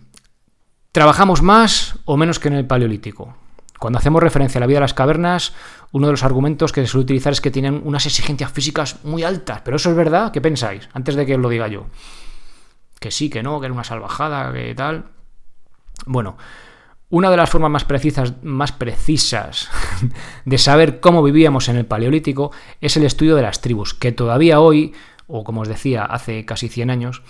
¿Trabajamos 0.92 1.42
más 1.42 2.00
o 2.06 2.18
menos 2.18 2.40
que 2.40 2.50
en 2.50 2.54
el 2.54 2.68
Paleolítico? 2.68 3.36
Cuando 3.80 4.00
hacemos 4.00 4.22
referencia 4.22 4.60
a 4.60 4.62
la 4.62 4.68
vida 4.68 4.78
de 4.78 4.82
las 4.82 4.94
cavernas, 4.94 5.54
uno 5.92 6.08
de 6.08 6.14
los 6.14 6.24
argumentos 6.24 6.72
que 6.72 6.82
se 6.82 6.88
suele 6.88 7.04
utilizar 7.04 7.34
es 7.34 7.42
que 7.42 7.52
tienen 7.52 7.82
unas 7.84 8.06
exigencias 8.06 8.52
físicas 8.52 9.04
muy 9.04 9.24
altas. 9.24 9.62
¿Pero 9.66 9.78
eso 9.78 9.90
es 9.90 9.96
verdad? 9.96 10.32
¿Qué 10.32 10.40
pensáis? 10.40 10.88
Antes 10.94 11.16
de 11.16 11.26
que 11.26 11.36
os 11.36 11.42
lo 11.42 11.50
diga 11.50 11.68
yo. 11.68 11.88
Que 13.00 13.12
sí, 13.12 13.30
que 13.30 13.44
no, 13.44 13.60
que 13.60 13.66
era 13.66 13.74
una 13.74 13.84
salvajada, 13.84 14.54
que 14.54 14.74
tal. 14.76 15.06
Bueno, 16.06 16.38
una 17.10 17.30
de 17.30 17.38
las 17.38 17.50
formas 17.50 17.72
más 17.72 17.86
precisas, 17.86 18.34
más 18.44 18.72
precisas 18.72 19.70
de 20.46 20.58
saber 20.58 21.00
cómo 21.00 21.24
vivíamos 21.24 21.70
en 21.70 21.78
el 21.78 21.86
Paleolítico 21.86 22.52
es 22.82 22.98
el 22.98 23.04
estudio 23.04 23.36
de 23.36 23.44
las 23.44 23.62
tribus, 23.62 23.94
que 23.94 24.12
todavía 24.12 24.60
hoy, 24.60 24.94
o 25.28 25.44
como 25.44 25.62
os 25.62 25.68
decía, 25.68 26.04
hace 26.04 26.46
casi 26.46 26.68
100 26.68 26.90
años, 26.90 27.22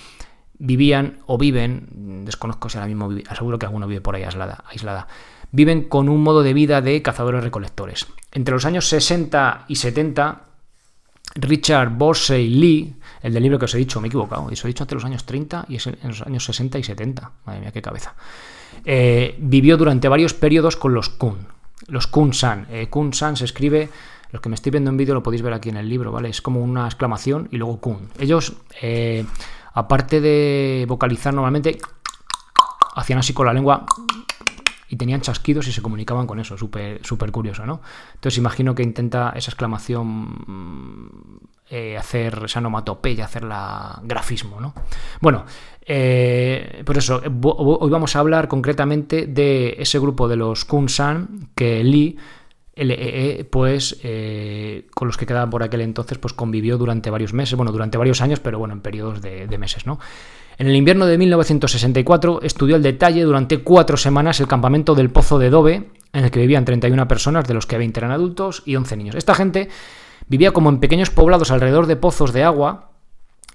vivían 0.58 1.20
o 1.26 1.38
viven, 1.38 2.24
desconozco 2.26 2.70
si 2.70 2.78
ahora 2.78 2.88
mismo 2.88 3.10
aseguro 3.28 3.60
que 3.60 3.66
alguno 3.66 3.88
vive 3.88 4.02
por 4.02 4.16
ahí 4.16 4.24
aislada, 4.24 4.64
aislada, 4.68 5.08
viven 5.52 5.84
con 5.84 6.10
un 6.10 6.22
modo 6.24 6.44
de 6.44 6.54
vida 6.54 6.82
de 6.82 7.02
cazadores-recolectores. 7.02 8.08
Entre 8.32 8.54
los 8.54 8.66
años 8.66 8.88
60 8.88 9.66
y 9.68 9.76
70, 9.76 10.42
Richard 11.36 11.90
Borsey 11.90 12.50
Lee, 12.50 12.96
el 13.26 13.34
del 13.34 13.42
libro 13.42 13.58
que 13.58 13.66
os 13.66 13.74
he 13.74 13.80
dicho, 13.80 14.00
me 14.00 14.08
he 14.08 14.10
equivocado, 14.10 14.52
eso 14.52 14.68
he 14.68 14.70
dicho 14.70 14.84
entre 14.84 14.96
los 14.96 15.04
años 15.04 15.26
30 15.26 15.66
y 15.68 15.78
en 15.78 16.08
los 16.08 16.22
años 16.22 16.46
60 16.46 16.78
y 16.78 16.84
70, 16.84 17.32
madre 17.46 17.60
mía, 17.60 17.72
qué 17.72 17.82
cabeza, 17.82 18.14
eh, 18.86 19.36
vivió 19.40 19.78
durante 19.78 20.08
varios 20.08 20.36
periodos 20.36 20.76
con 20.76 20.94
los 20.94 21.10
Kun, 21.10 21.48
los 21.88 22.06
Kun-san. 22.06 22.68
Eh, 22.70 22.88
Kun-san 22.88 23.36
se 23.36 23.46
escribe, 23.46 23.90
los 24.32 24.44
que 24.44 24.50
me 24.50 24.54
estoy 24.54 24.72
viendo 24.72 24.92
en 24.92 24.98
vídeo 24.98 25.16
lo 25.16 25.24
podéis 25.24 25.42
ver 25.42 25.54
aquí 25.54 25.70
en 25.70 25.78
el 25.78 25.90
libro, 25.90 26.12
¿vale? 26.12 26.30
Es 26.30 26.40
como 26.40 26.62
una 26.62 26.86
exclamación 26.86 27.48
y 27.52 27.58
luego 27.58 27.82
Kun. 27.82 28.10
Ellos, 28.20 28.54
eh, 28.80 29.26
aparte 29.74 30.22
de 30.22 30.86
vocalizar 30.88 31.34
normalmente, 31.34 31.80
hacían 32.96 33.18
así 33.18 33.34
con 33.34 33.48
la 33.48 33.54
lengua 33.54 33.88
y 34.90 34.98
tenían 34.98 35.22
chasquidos 35.22 35.68
y 35.68 35.72
se 35.72 35.82
comunicaban 35.82 36.28
con 36.28 36.40
eso, 36.40 36.58
súper 36.58 37.04
super 37.04 37.32
curioso, 37.32 37.66
¿no? 37.66 37.82
Entonces 38.14 38.38
imagino 38.38 38.76
que 38.76 38.84
intenta 38.84 39.34
esa 39.36 39.52
exclamación 39.52 40.08
mm, 40.46 41.10
eh, 41.70 41.98
hacer 41.98 42.44
esa 42.46 42.60
onomatopeya, 42.60 43.26
hacerla 43.26 44.00
grafismo, 44.04 44.62
¿no? 44.62 44.74
Bueno, 45.22 45.46
eh, 45.82 46.84
por 46.86 46.98
eso, 46.98 47.22
hoy 47.24 47.90
vamos 47.90 48.16
a 48.16 48.20
hablar 48.20 48.48
concretamente 48.48 49.26
de 49.28 49.76
ese 49.80 50.00
grupo 50.00 50.28
de 50.28 50.36
los 50.36 50.66
Kun-san 50.66 51.50
que 51.56 51.84
Lee 51.84 52.18
LEE, 52.76 53.46
pues 53.46 54.00
eh, 54.04 54.88
con 54.94 55.08
los 55.08 55.18
que 55.18 55.26
quedaban 55.26 55.50
por 55.50 55.64
aquel 55.64 55.82
entonces, 55.82 56.18
pues 56.18 56.34
convivió 56.34 56.78
durante 56.78 57.10
varios 57.10 57.34
meses, 57.34 57.56
bueno, 57.56 57.72
durante 57.72 57.98
varios 57.98 58.22
años, 58.22 58.42
pero 58.42 58.60
bueno, 58.60 58.74
en 58.74 58.82
periodos 58.82 59.22
de 59.22 59.58
meses, 59.58 59.88
¿no? 59.88 59.98
En 60.58 60.68
el 60.68 60.76
invierno 60.76 61.06
de 61.06 61.18
1964 61.18 62.42
estudió 62.42 62.76
al 62.76 62.84
detalle 62.84 63.24
durante 63.24 63.60
cuatro 63.60 63.98
semanas 63.98 64.40
el 64.40 64.48
campamento 64.48 64.96
del 64.96 65.10
Pozo 65.10 65.38
de 65.38 65.50
Dove, 65.50 65.90
en 66.14 66.24
el 66.24 66.32
que 66.32 66.40
vivían 66.40 66.64
31 66.64 67.08
personas, 67.08 67.48
de 67.48 67.54
los 67.54 67.66
que 67.66 67.78
20 67.78 68.00
eran 68.00 68.12
adultos 68.12 68.64
y 68.66 68.76
11 68.76 68.96
niños. 68.96 69.16
Esta 69.16 69.36
gente 69.36 69.70
vivía 70.28 70.52
como 70.52 70.70
en 70.70 70.80
pequeños 70.80 71.10
poblados 71.10 71.52
alrededor 71.52 71.88
de 71.88 71.98
pozos 71.98 72.32
de 72.32 72.44
agua, 72.44 72.92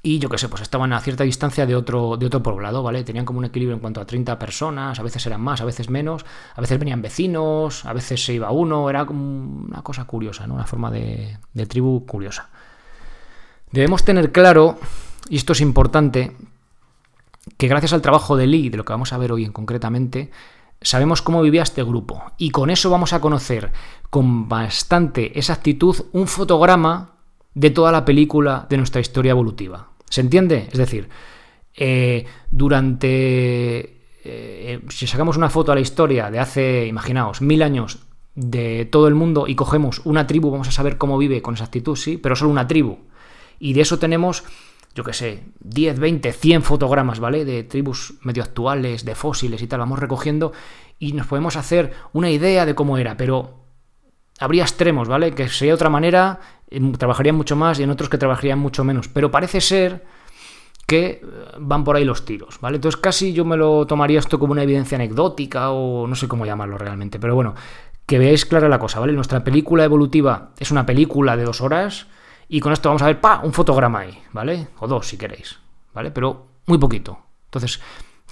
y 0.03 0.19
yo 0.19 0.31
qué 0.31 0.39
sé, 0.39 0.49
pues 0.49 0.63
estaban 0.63 0.93
a 0.95 1.01
cierta 1.01 1.25
distancia 1.25 1.67
de 1.67 1.77
otro, 1.77 2.17
de 2.17 2.27
otro 2.27 2.43
poblado, 2.43 2.83
¿vale? 2.83 3.05
Tenían 3.05 3.27
como 3.27 3.39
un 3.39 3.45
equilibrio 3.45 3.75
en 3.75 3.81
cuanto 3.81 4.01
a 4.01 4.07
30 4.07 4.39
personas, 4.39 4.99
a 4.99 5.03
veces 5.03 5.27
eran 5.27 5.43
más, 5.43 5.61
a 5.61 5.67
veces 5.67 5.91
menos, 5.91 6.25
a 6.55 6.61
veces 6.61 6.79
venían 6.79 7.03
vecinos, 7.03 7.85
a 7.85 7.93
veces 7.93 8.25
se 8.25 8.33
iba 8.33 8.51
uno, 8.51 8.89
era 8.89 9.05
como 9.05 9.65
una 9.67 9.83
cosa 9.83 10.05
curiosa, 10.05 10.47
¿no? 10.47 10.55
Una 10.55 10.67
forma 10.67 10.91
de, 10.91 11.37
de 11.53 11.67
tribu 11.67 12.07
curiosa. 12.07 12.49
Debemos 13.73 14.03
tener 14.03 14.33
claro, 14.33 14.79
y 15.29 15.37
esto 15.37 15.53
es 15.53 15.61
importante, 15.61 16.35
que 17.57 17.69
gracias 17.69 17.93
al 17.93 18.03
trabajo 18.03 18.37
de 18.37 18.47
Lee, 18.47 18.69
de 18.69 18.77
lo 18.77 18.85
que 18.85 18.93
vamos 18.93 19.13
a 19.13 19.19
ver 19.19 19.33
hoy 19.33 19.45
en 19.45 19.53
concretamente, 19.53 20.31
sabemos 20.81 21.23
cómo 21.23 21.43
vivía 21.43 21.63
este 21.63 21.83
grupo. 21.83 22.23
Y 22.39 22.51
con 22.51 22.71
eso 22.71 22.91
vamos 22.91 23.13
a 23.13 23.21
conocer 23.21 23.73
con 24.09 24.49
bastante 24.49 25.39
exactitud 25.39 25.97
un 26.13 26.27
fotograma 26.27 27.13
de 27.55 27.71
toda 27.71 27.93
la 27.93 28.05
película 28.05 28.67
de 28.69 28.77
nuestra 28.77 29.01
historia 29.01 29.33
evolutiva. 29.33 29.89
¿Se 30.09 30.21
entiende? 30.21 30.69
Es 30.71 30.79
decir, 30.79 31.09
eh, 31.75 32.27
durante... 32.51 33.99
Eh, 34.23 34.81
si 34.89 35.07
sacamos 35.07 35.37
una 35.37 35.49
foto 35.49 35.73
a 35.73 35.75
la 35.75 35.81
historia 35.81 36.31
de 36.31 36.39
hace, 36.39 36.87
imaginaos, 36.87 37.41
mil 37.41 37.63
años 37.63 38.01
de 38.35 38.85
todo 38.85 39.09
el 39.09 39.15
mundo 39.15 39.47
y 39.49 39.55
cogemos 39.55 40.03
una 40.05 40.27
tribu, 40.27 40.51
vamos 40.51 40.69
a 40.69 40.73
saber 40.73 40.99
cómo 40.99 41.17
vive 41.17 41.43
con 41.43 41.55
exactitud, 41.55 41.97
sí, 41.97 42.19
pero 42.19 42.37
solo 42.37 42.51
una 42.51 42.67
tribu. 42.67 42.99
Y 43.59 43.73
de 43.73 43.81
eso 43.81 43.99
tenemos 43.99 44.45
yo 44.95 45.05
qué 45.05 45.13
sé, 45.13 45.45
10, 45.61 45.99
20, 45.99 46.33
100 46.33 46.63
fotogramas, 46.63 47.21
¿vale? 47.21 47.45
De 47.45 47.63
tribus 47.63 48.15
medio 48.23 48.43
actuales, 48.43 49.05
de 49.05 49.15
fósiles 49.15 49.63
y 49.63 49.67
tal, 49.67 49.81
vamos 49.81 49.99
recogiendo 49.99 50.53
y 50.99 51.13
nos 51.13 51.27
podemos 51.27 51.57
hacer 51.57 51.93
una 52.13 52.31
idea 52.31 52.67
de 52.67 52.75
cómo 52.75 52.99
era, 52.99 53.17
pero 53.17 53.61
habría 54.41 54.63
extremos, 54.63 55.09
¿vale? 55.09 55.33
Que 55.33 55.49
sería 55.49 55.75
otra 55.75 55.91
manera, 55.91 56.41
em, 56.71 56.93
trabajarían 56.93 57.37
mucho 57.37 57.57
más 57.57 57.79
y 57.79 57.85
en 57.85 57.91
otros 57.91 58.09
que 58.09 58.19
trabajarían 58.19 58.59
mucho 58.59 58.85
menos, 58.85 59.09
pero 59.09 59.31
parece 59.31 59.61
ser 59.61 60.05
que 60.87 61.07
eh, 61.07 61.21
van 61.59 61.85
por 61.85 61.95
ahí 61.95 62.05
los 62.05 62.25
tiros, 62.25 62.59
¿vale? 62.61 62.77
Entonces 62.77 63.01
casi 63.01 63.33
yo 63.33 63.45
me 63.45 63.57
lo 63.57 63.87
tomaría 63.87 64.19
esto 64.19 64.41
como 64.41 64.53
una 64.53 64.65
evidencia 64.65 64.97
anecdótica 64.97 65.71
o 65.71 66.07
no 66.09 66.17
sé 66.17 66.27
cómo 66.27 66.47
llamarlo 66.47 66.79
realmente, 66.79 67.21
pero 67.21 67.37
bueno, 67.37 67.55
que 68.07 68.19
veáis 68.19 68.45
clara 68.45 68.69
la 68.69 68.81
cosa, 68.81 68.99
¿vale? 68.99 69.13
Nuestra 69.13 69.45
película 69.45 69.85
evolutiva 69.85 70.51
es 70.59 70.73
una 70.73 70.85
película 70.85 71.37
de 71.37 71.45
dos 71.45 71.61
horas, 71.61 72.09
y 72.53 72.59
con 72.59 72.73
esto 72.73 72.89
vamos 72.89 73.03
a 73.03 73.07
ver, 73.07 73.21
pa, 73.21 73.41
un 73.45 73.53
fotograma 73.53 74.01
ahí, 74.01 74.23
¿vale? 74.33 74.69
O 74.81 74.89
dos 74.89 75.07
si 75.07 75.17
queréis, 75.17 75.57
¿vale? 75.95 76.11
Pero 76.11 76.49
muy 76.67 76.79
poquito. 76.79 77.17
Entonces, 77.45 77.81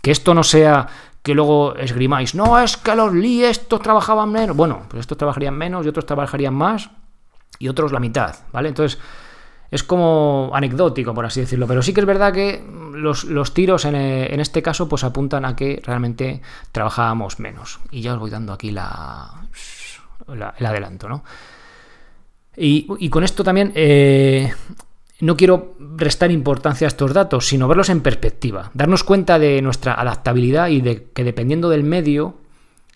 que 0.02 0.10
esto 0.10 0.34
no 0.34 0.42
sea 0.42 0.88
que 1.22 1.34
luego 1.34 1.76
esgrimáis, 1.76 2.34
no, 2.34 2.58
es 2.58 2.76
que 2.76 2.96
los 2.96 3.14
Lee 3.14 3.44
estos 3.44 3.80
trabajaban 3.80 4.32
menos. 4.32 4.56
Bueno, 4.56 4.82
pues 4.88 5.02
estos 5.02 5.16
trabajarían 5.16 5.54
menos 5.54 5.86
y 5.86 5.88
otros 5.88 6.04
trabajarían 6.04 6.52
más 6.52 6.90
y 7.60 7.68
otros 7.68 7.92
la 7.92 8.00
mitad, 8.00 8.34
¿vale? 8.52 8.70
Entonces, 8.70 8.98
es 9.70 9.84
como 9.84 10.50
anecdótico, 10.52 11.14
por 11.14 11.24
así 11.24 11.40
decirlo. 11.40 11.68
Pero 11.68 11.80
sí 11.82 11.94
que 11.94 12.00
es 12.00 12.06
verdad 12.06 12.32
que 12.32 12.64
los, 12.94 13.54
tiros 13.54 13.84
en, 13.84 13.94
en, 13.94 14.40
este 14.40 14.62
caso 14.62 14.88
pues 14.88 15.04
apuntan 15.04 15.44
a 15.44 15.54
que 15.54 15.80
realmente 15.84 16.42
trabajábamos 16.72 17.38
menos. 17.38 17.78
Y 17.92 18.00
ya 18.00 18.14
os 18.14 18.18
voy 18.18 18.30
dando 18.30 18.52
aquí 18.52 18.72
la, 18.72 19.30
la 20.26 20.54
el 20.58 20.66
adelanto, 20.66 21.08
¿no? 21.08 21.22
Y, 22.58 23.08
con 23.10 23.24
esto 23.24 23.44
también 23.44 23.72
eh, 23.74 24.52
no 25.20 25.36
quiero 25.36 25.76
restar 25.78 26.30
importancia 26.30 26.86
a 26.86 26.88
estos 26.88 27.12
datos, 27.12 27.46
sino 27.46 27.68
verlos 27.68 27.88
en 27.88 28.00
perspectiva, 28.00 28.70
darnos 28.74 29.04
cuenta 29.04 29.38
de 29.38 29.62
nuestra 29.62 29.94
adaptabilidad 29.94 30.68
y 30.68 30.80
de 30.80 31.08
que 31.12 31.24
dependiendo 31.24 31.68
del 31.68 31.84
medio 31.84 32.36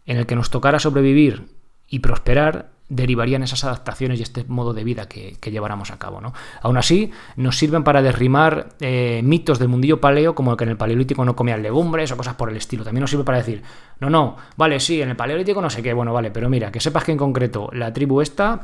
en 0.06 0.18
el 0.18 0.26
que 0.26 0.36
nos 0.36 0.50
tocara 0.50 0.78
sobrevivir 0.78 1.46
y 1.88 2.00
prosperar, 2.00 2.70
derivarían 2.88 3.42
esas 3.42 3.64
adaptaciones 3.64 4.20
y 4.20 4.22
este 4.22 4.44
modo 4.44 4.74
de 4.74 4.84
vida 4.84 5.08
que, 5.08 5.38
lleváramos 5.50 5.90
a 5.90 5.98
cabo. 5.98 6.20
¿no? 6.20 6.34
Aún 6.60 6.76
así, 6.76 7.10
nos 7.36 7.56
sirven 7.56 7.84
para 7.84 8.02
derrimar 8.02 8.68
eh, 8.80 9.22
mitos 9.24 9.58
del 9.58 9.68
mundillo 9.68 10.00
paleo, 10.00 10.34
como 10.34 10.56
que 10.56 10.64
en 10.64 10.70
el 10.70 10.76
paleolítico 10.76 11.24
no 11.24 11.34
comían 11.34 11.62
legumbres 11.62 12.12
o 12.12 12.16
cosas 12.16 12.34
por 12.34 12.50
el 12.50 12.56
estilo. 12.56 12.84
También 12.84 13.00
nos 13.00 13.10
sirve 13.10 13.24
para 13.24 13.38
decir, 13.38 13.62
no, 14.00 14.10
no, 14.10 14.36
vale, 14.56 14.78
sí, 14.78 15.00
en 15.00 15.08
el 15.08 15.16
paleolítico 15.16 15.62
no 15.62 15.70
sé 15.70 15.82
qué, 15.82 15.92
bueno, 15.94 16.12
vale, 16.12 16.30
pero 16.30 16.50
mira, 16.50 16.70
que 16.70 16.80
sepas 16.80 17.04
que 17.04 17.12
en 17.12 17.18
concreto 17.18 17.70
la 17.72 17.92
tribu 17.92 18.20
esta 18.20 18.60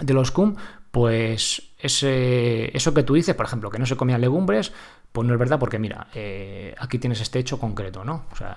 de 0.00 0.14
los 0.14 0.30
cum, 0.30 0.56
pues 0.90 1.74
ese, 1.78 2.76
eso 2.76 2.94
que 2.94 3.02
tú 3.02 3.14
dices, 3.14 3.34
por 3.34 3.46
ejemplo, 3.46 3.70
que 3.70 3.78
no 3.78 3.86
se 3.86 3.96
comían 3.96 4.20
legumbres, 4.20 4.72
pues 5.10 5.26
no 5.26 5.34
es 5.34 5.38
verdad 5.38 5.58
porque 5.58 5.78
mira, 5.78 6.08
eh, 6.14 6.74
aquí 6.78 6.98
tienes 6.98 7.20
este 7.20 7.38
hecho 7.38 7.58
concreto, 7.58 8.04
¿no? 8.04 8.26
O 8.32 8.36
sea, 8.36 8.56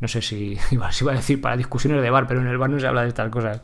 no 0.00 0.08
sé 0.08 0.20
si 0.20 0.58
iba, 0.70 0.88
a 0.88 1.14
decir 1.14 1.40
para 1.40 1.56
discusiones 1.56 2.02
de 2.02 2.10
bar, 2.10 2.26
pero 2.26 2.40
en 2.40 2.48
el 2.48 2.58
bar 2.58 2.70
no 2.70 2.80
se 2.80 2.86
habla 2.86 3.02
de 3.02 3.08
estas 3.08 3.30
cosas. 3.30 3.60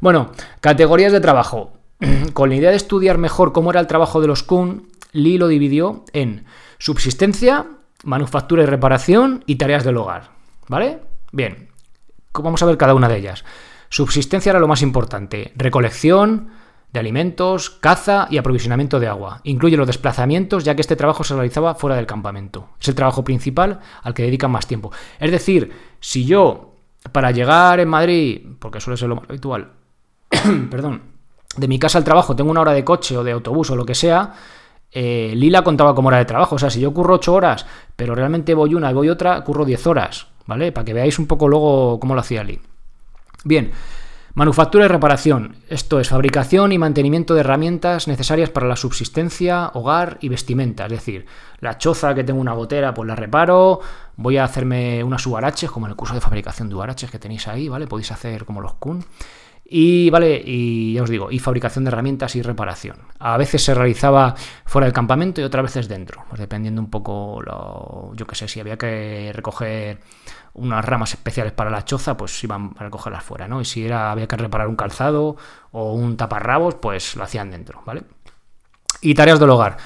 Bueno, 0.00 0.32
categorías 0.60 1.12
de 1.12 1.20
trabajo. 1.20 1.74
Con 2.32 2.48
la 2.48 2.56
idea 2.56 2.70
de 2.70 2.76
estudiar 2.76 3.18
mejor 3.18 3.52
cómo 3.52 3.70
era 3.70 3.80
el 3.80 3.86
trabajo 3.86 4.20
de 4.20 4.26
los 4.26 4.42
Kun, 4.42 4.88
Lee 5.12 5.38
lo 5.38 5.48
dividió 5.48 6.04
en 6.12 6.46
Subsistencia, 6.78 7.66
manufactura 8.02 8.62
y 8.62 8.66
reparación 8.66 9.44
y 9.46 9.56
tareas 9.56 9.84
del 9.84 9.98
hogar. 9.98 10.30
¿Vale? 10.68 11.00
Bien, 11.30 11.68
vamos 12.32 12.62
a 12.62 12.66
ver 12.66 12.76
cada 12.76 12.94
una 12.94 13.08
de 13.08 13.18
ellas. 13.18 13.44
Subsistencia 13.92 14.48
era 14.48 14.58
lo 14.58 14.68
más 14.68 14.80
importante. 14.80 15.52
Recolección 15.54 16.48
de 16.94 16.98
alimentos, 16.98 17.68
caza 17.68 18.26
y 18.30 18.38
aprovisionamiento 18.38 18.98
de 18.98 19.06
agua. 19.06 19.42
Incluye 19.44 19.76
los 19.76 19.86
desplazamientos, 19.86 20.64
ya 20.64 20.74
que 20.74 20.80
este 20.80 20.96
trabajo 20.96 21.24
se 21.24 21.34
realizaba 21.34 21.74
fuera 21.74 21.96
del 21.96 22.06
campamento. 22.06 22.70
Es 22.80 22.88
el 22.88 22.94
trabajo 22.94 23.22
principal 23.22 23.80
al 24.02 24.14
que 24.14 24.22
dedican 24.22 24.50
más 24.50 24.66
tiempo. 24.66 24.92
Es 25.20 25.30
decir, 25.30 25.72
si 26.00 26.24
yo, 26.24 26.76
para 27.12 27.32
llegar 27.32 27.80
en 27.80 27.88
Madrid, 27.90 28.40
porque 28.58 28.80
suele 28.80 28.96
ser 28.96 29.10
lo 29.10 29.16
más 29.16 29.28
habitual, 29.28 29.72
perdón, 30.70 31.02
de 31.58 31.68
mi 31.68 31.78
casa 31.78 31.98
al 31.98 32.04
trabajo 32.04 32.34
tengo 32.34 32.50
una 32.50 32.62
hora 32.62 32.72
de 32.72 32.84
coche 32.84 33.14
o 33.18 33.22
de 33.22 33.32
autobús 33.32 33.68
o 33.72 33.76
lo 33.76 33.84
que 33.84 33.94
sea, 33.94 34.32
eh, 34.90 35.34
Lila 35.36 35.60
contaba 35.60 35.94
como 35.94 36.08
hora 36.08 36.16
de 36.16 36.24
trabajo. 36.24 36.54
O 36.54 36.58
sea, 36.58 36.70
si 36.70 36.80
yo 36.80 36.94
curro 36.94 37.16
8 37.16 37.34
horas, 37.34 37.66
pero 37.94 38.14
realmente 38.14 38.54
voy 38.54 38.74
una 38.74 38.90
y 38.90 38.94
voy 38.94 39.10
otra, 39.10 39.44
curro 39.44 39.66
10 39.66 39.86
horas, 39.86 40.28
¿vale? 40.46 40.72
Para 40.72 40.86
que 40.86 40.94
veáis 40.94 41.18
un 41.18 41.26
poco 41.26 41.46
luego 41.46 42.00
cómo 42.00 42.14
lo 42.14 42.22
hacía 42.22 42.42
Lee. 42.42 42.58
Bien, 43.44 43.72
manufactura 44.34 44.84
y 44.84 44.88
reparación. 44.88 45.56
Esto 45.68 45.98
es 45.98 46.08
fabricación 46.08 46.70
y 46.70 46.78
mantenimiento 46.78 47.34
de 47.34 47.40
herramientas 47.40 48.06
necesarias 48.06 48.50
para 48.50 48.68
la 48.68 48.76
subsistencia, 48.76 49.70
hogar 49.74 50.18
y 50.20 50.28
vestimenta. 50.28 50.84
Es 50.84 50.92
decir, 50.92 51.26
la 51.58 51.76
choza 51.76 52.14
que 52.14 52.22
tengo 52.22 52.40
una 52.40 52.52
gotera, 52.52 52.94
pues 52.94 53.08
la 53.08 53.16
reparo. 53.16 53.80
Voy 54.16 54.36
a 54.36 54.44
hacerme 54.44 55.02
unas 55.02 55.26
huaraches, 55.26 55.70
como 55.70 55.86
en 55.86 55.90
el 55.90 55.96
curso 55.96 56.14
de 56.14 56.20
fabricación 56.20 56.68
de 56.68 56.76
huaraches 56.76 57.10
que 57.10 57.18
tenéis 57.18 57.48
ahí, 57.48 57.68
¿vale? 57.68 57.88
Podéis 57.88 58.12
hacer 58.12 58.44
como 58.44 58.60
los 58.60 58.74
kun. 58.74 59.04
Y 59.74 60.10
vale, 60.10 60.42
y 60.44 60.92
ya 60.92 61.02
os 61.02 61.08
digo, 61.08 61.30
y 61.30 61.38
fabricación 61.38 61.84
de 61.84 61.88
herramientas 61.88 62.36
y 62.36 62.42
reparación. 62.42 62.98
A 63.18 63.38
veces 63.38 63.64
se 63.64 63.72
realizaba 63.72 64.34
fuera 64.66 64.84
del 64.84 64.92
campamento 64.92 65.40
y 65.40 65.44
otras 65.44 65.62
veces 65.62 65.88
dentro, 65.88 66.24
pues 66.28 66.38
dependiendo 66.38 66.82
un 66.82 66.90
poco, 66.90 67.40
lo, 67.40 68.12
yo 68.14 68.26
qué 68.26 68.34
sé, 68.34 68.48
si 68.48 68.60
había 68.60 68.76
que 68.76 69.32
recoger 69.34 70.00
unas 70.52 70.84
ramas 70.84 71.14
especiales 71.14 71.54
para 71.54 71.70
la 71.70 71.86
choza, 71.86 72.18
pues 72.18 72.44
iban 72.44 72.74
a 72.76 72.82
recogerlas 72.82 73.24
fuera, 73.24 73.48
¿no? 73.48 73.62
Y 73.62 73.64
si 73.64 73.82
era, 73.82 74.12
había 74.12 74.28
que 74.28 74.36
reparar 74.36 74.68
un 74.68 74.76
calzado 74.76 75.36
o 75.70 75.94
un 75.94 76.18
taparrabos, 76.18 76.74
pues 76.74 77.16
lo 77.16 77.24
hacían 77.24 77.50
dentro, 77.50 77.80
¿vale? 77.86 78.02
Y 79.00 79.14
tareas 79.14 79.40
del 79.40 79.48
hogar. 79.48 79.78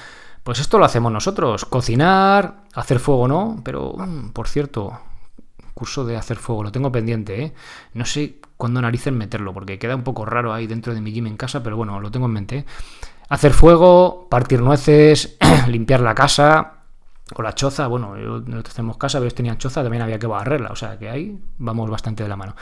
Pues 0.43 0.59
esto 0.59 0.79
lo 0.79 0.83
hacemos 0.83 1.13
nosotros, 1.13 1.63
cocinar, 1.63 2.65
hacer 2.73 2.99
fuego, 2.99 3.29
¿no? 3.29 3.61
Pero, 3.63 3.93
mm, 3.97 4.31
por 4.31 4.49
cierto, 4.49 4.99
curso 5.73 6.03
de 6.03 6.17
hacer 6.17 6.35
fuego, 6.35 6.63
lo 6.63 6.73
tengo 6.73 6.91
pendiente, 6.91 7.41
¿eh? 7.41 7.53
No 7.93 8.03
sé 8.03 8.41
cuándo 8.57 8.81
narices 8.81 9.13
meterlo, 9.13 9.53
porque 9.53 9.79
queda 9.79 9.95
un 9.95 10.03
poco 10.03 10.25
raro 10.25 10.53
ahí 10.53 10.67
dentro 10.67 10.93
de 10.93 11.01
mi 11.01 11.11
gym 11.11 11.27
en 11.27 11.37
casa, 11.37 11.63
pero 11.63 11.77
bueno, 11.77 11.99
lo 11.99 12.11
tengo 12.11 12.25
en 12.25 12.33
mente. 12.33 12.65
Hacer 13.29 13.53
fuego, 13.53 14.27
partir 14.29 14.61
nueces, 14.61 15.37
limpiar 15.67 16.01
la 16.01 16.15
casa, 16.15 16.73
o 17.35 17.41
la 17.41 17.53
choza, 17.53 17.87
bueno, 17.87 18.15
nosotros 18.15 18.73
tenemos 18.73 18.97
casa, 18.97 19.19
pero 19.19 19.31
tenían 19.31 19.57
choza, 19.57 19.81
también 19.83 20.01
había 20.01 20.17
que 20.17 20.27
barrerla, 20.27 20.69
o 20.69 20.75
sea 20.75 20.97
que 20.97 21.09
ahí 21.09 21.39
vamos 21.57 21.89
bastante 21.89 22.23
de 22.23 22.29
la 22.29 22.35
mano. 22.35 22.55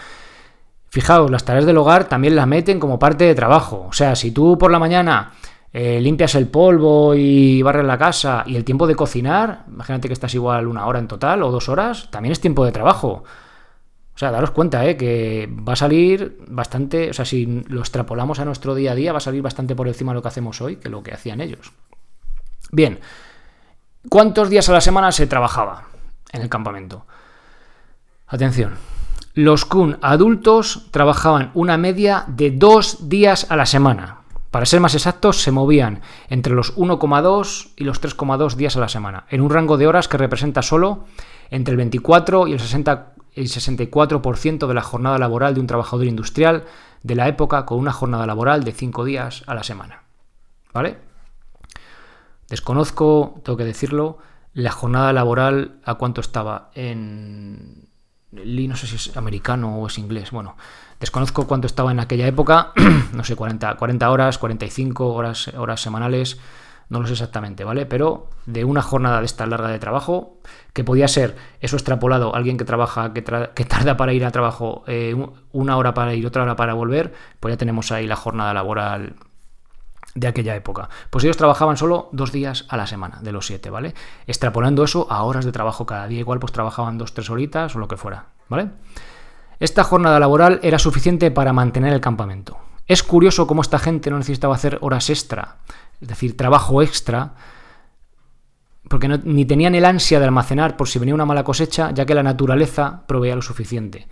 Fijaos, 0.89 1.29
las 1.29 1.43
tareas 1.43 1.65
del 1.65 1.77
hogar 1.77 2.05
también 2.05 2.35
las 2.35 2.47
meten 2.47 2.79
como 2.79 2.97
parte 2.97 3.25
de 3.25 3.35
trabajo. 3.35 3.85
O 3.89 3.91
sea, 3.91 4.15
si 4.15 4.31
tú 4.31 4.57
por 4.57 4.71
la 4.71 4.79
mañana 4.79 5.33
eh, 5.73 5.99
limpias 5.99 6.35
el 6.35 6.47
polvo 6.47 7.13
y 7.13 7.61
barres 7.61 7.85
la 7.85 7.97
casa 7.97 8.43
y 8.47 8.55
el 8.55 8.63
tiempo 8.63 8.87
de 8.87 8.95
cocinar, 8.95 9.65
imagínate 9.67 10.07
que 10.07 10.13
estás 10.13 10.33
igual 10.33 10.67
una 10.67 10.85
hora 10.85 10.99
en 10.99 11.09
total 11.09 11.43
o 11.43 11.51
dos 11.51 11.67
horas, 11.67 12.09
también 12.11 12.31
es 12.31 12.39
tiempo 12.39 12.63
de 12.63 12.71
trabajo. 12.71 13.25
O 14.15 14.17
sea, 14.17 14.31
daros 14.31 14.51
cuenta, 14.51 14.85
¿eh? 14.85 14.95
que 14.95 15.49
va 15.67 15.73
a 15.73 15.75
salir 15.75 16.37
bastante, 16.47 17.09
o 17.09 17.13
sea, 17.13 17.25
si 17.25 17.63
lo 17.67 17.81
extrapolamos 17.81 18.39
a 18.39 18.45
nuestro 18.45 18.73
día 18.73 18.93
a 18.93 18.95
día, 18.95 19.11
va 19.11 19.17
a 19.17 19.21
salir 19.21 19.41
bastante 19.41 19.75
por 19.75 19.89
encima 19.89 20.13
de 20.13 20.15
lo 20.15 20.21
que 20.21 20.29
hacemos 20.29 20.61
hoy 20.61 20.77
que 20.77 20.87
lo 20.87 21.03
que 21.03 21.13
hacían 21.13 21.41
ellos. 21.41 21.73
Bien, 22.71 22.99
¿cuántos 24.07 24.49
días 24.49 24.69
a 24.69 24.71
la 24.71 24.79
semana 24.79 25.11
se 25.11 25.27
trabajaba 25.27 25.87
en 26.31 26.41
el 26.41 26.47
campamento? 26.47 27.05
Atención, 28.27 28.75
los 29.33 29.65
Kun 29.65 29.97
adultos 30.01 30.87
trabajaban 30.91 31.51
una 31.53 31.75
media 31.75 32.23
de 32.27 32.51
dos 32.51 33.09
días 33.09 33.47
a 33.51 33.57
la 33.57 33.65
semana. 33.65 34.19
Para 34.49 34.65
ser 34.65 34.79
más 34.79 34.95
exactos, 34.95 35.41
se 35.41 35.51
movían 35.51 35.99
entre 36.29 36.53
los 36.53 36.77
1,2 36.77 37.73
y 37.75 37.83
los 37.83 38.01
3,2 38.01 38.55
días 38.55 38.77
a 38.77 38.79
la 38.79 38.87
semana, 38.87 39.25
en 39.29 39.41
un 39.41 39.49
rango 39.49 39.77
de 39.77 39.87
horas 39.87 40.07
que 40.07 40.17
representa 40.17 40.61
solo 40.61 41.03
entre 41.49 41.73
el 41.73 41.77
24 41.77 42.47
y 42.47 42.53
el, 42.53 42.61
60, 42.61 43.14
el 43.35 43.47
64% 43.47 44.67
de 44.67 44.73
la 44.73 44.81
jornada 44.81 45.17
laboral 45.17 45.53
de 45.53 45.59
un 45.59 45.67
trabajador 45.67 46.05
industrial 46.05 46.65
de 47.03 47.15
la 47.15 47.27
época 47.27 47.65
con 47.65 47.79
una 47.79 47.91
jornada 47.91 48.25
laboral 48.25 48.63
de 48.63 48.71
5 48.71 49.03
días 49.05 49.43
a 49.47 49.53
la 49.53 49.63
semana. 49.63 50.03
¿Vale? 50.73 50.97
Desconozco, 52.49 53.41
tengo 53.43 53.57
que 53.57 53.65
decirlo, 53.65 54.17
la 54.53 54.71
jornada 54.71 55.13
laboral 55.13 55.79
a 55.83 55.95
cuánto 55.95 56.21
estaba 56.21 56.71
en... 56.75 57.89
No 58.31 58.75
sé 58.75 58.87
si 58.87 58.95
es 58.95 59.15
americano 59.15 59.77
o 59.77 59.87
es 59.87 59.97
inglés. 59.97 60.31
Bueno, 60.31 60.55
Desconozco 60.99 61.45
cuánto 61.45 61.67
estaba 61.67 61.91
en 61.91 61.99
aquella 61.99 62.27
época, 62.27 62.71
no 63.13 63.23
sé, 63.23 63.35
40, 63.35 63.75
40 63.75 64.09
horas, 64.09 64.37
45 64.37 65.13
horas, 65.13 65.49
horas 65.49 65.81
semanales, 65.81 66.39
no 66.89 66.99
lo 66.99 67.07
sé 67.07 67.13
exactamente, 67.13 67.63
¿vale? 67.63 67.85
Pero 67.85 68.29
de 68.45 68.63
una 68.63 68.81
jornada 68.81 69.19
de 69.19 69.25
esta 69.25 69.45
larga 69.45 69.69
de 69.69 69.79
trabajo, 69.79 70.37
que 70.73 70.83
podía 70.83 71.07
ser 71.07 71.35
eso 71.59 71.75
extrapolado, 71.75 72.35
alguien 72.35 72.57
que 72.57 72.65
trabaja, 72.65 73.13
que, 73.13 73.21
tarda 73.21 73.97
para 73.97 74.13
ir 74.13 74.25
a 74.25 74.31
trabajo 74.31 74.83
eh, 74.87 75.15
una 75.51 75.77
hora 75.77 75.93
para 75.93 76.13
ir, 76.13 76.25
otra 76.25 76.43
hora 76.43 76.55
para 76.55 76.73
volver, 76.73 77.13
pues 77.39 77.53
ya 77.53 77.57
tenemos 77.57 77.91
ahí 77.91 78.07
la 78.07 78.15
jornada 78.15 78.53
laboral 78.53 79.15
de 80.15 80.27
aquella 80.27 80.55
época. 80.55 80.89
Pues 81.09 81.23
ellos 81.23 81.37
trabajaban 81.37 81.77
solo 81.77 82.09
dos 82.11 82.31
días 82.31 82.65
a 82.69 82.77
la 82.77 82.87
semana, 82.87 83.19
de 83.21 83.31
los 83.31 83.45
siete, 83.45 83.69
¿vale? 83.69 83.93
Extrapolando 84.27 84.83
eso 84.83 85.07
a 85.09 85.23
horas 85.23 85.45
de 85.45 85.51
trabajo 85.51 85.85
cada 85.85 86.07
día, 86.07 86.19
igual 86.19 86.39
pues 86.39 86.53
trabajaban 86.53 86.97
dos, 86.97 87.13
tres 87.13 87.29
horitas 87.29 87.75
o 87.75 87.79
lo 87.79 87.87
que 87.87 87.97
fuera, 87.97 88.27
¿vale? 88.47 88.69
Esta 89.59 89.83
jornada 89.83 90.19
laboral 90.19 90.59
era 90.63 90.79
suficiente 90.79 91.31
para 91.31 91.53
mantener 91.53 91.93
el 91.93 92.01
campamento. 92.01 92.57
Es 92.87 93.01
curioso 93.01 93.47
cómo 93.47 93.61
esta 93.61 93.79
gente 93.79 94.11
no 94.11 94.17
necesitaba 94.17 94.55
hacer 94.55 94.77
horas 94.81 95.09
extra, 95.09 95.57
es 96.01 96.07
decir, 96.07 96.37
trabajo 96.37 96.81
extra, 96.81 97.33
porque 98.89 99.07
ni 99.07 99.45
tenían 99.45 99.75
el 99.75 99.85
ansia 99.85 100.19
de 100.19 100.25
almacenar 100.25 100.77
por 100.77 100.87
si 100.87 100.99
venía 100.99 101.15
una 101.15 101.25
mala 101.25 101.43
cosecha, 101.43 101.91
ya 101.91 102.05
que 102.05 102.15
la 102.15 102.23
naturaleza 102.23 103.03
proveía 103.07 103.35
lo 103.35 103.41
suficiente. 103.41 104.07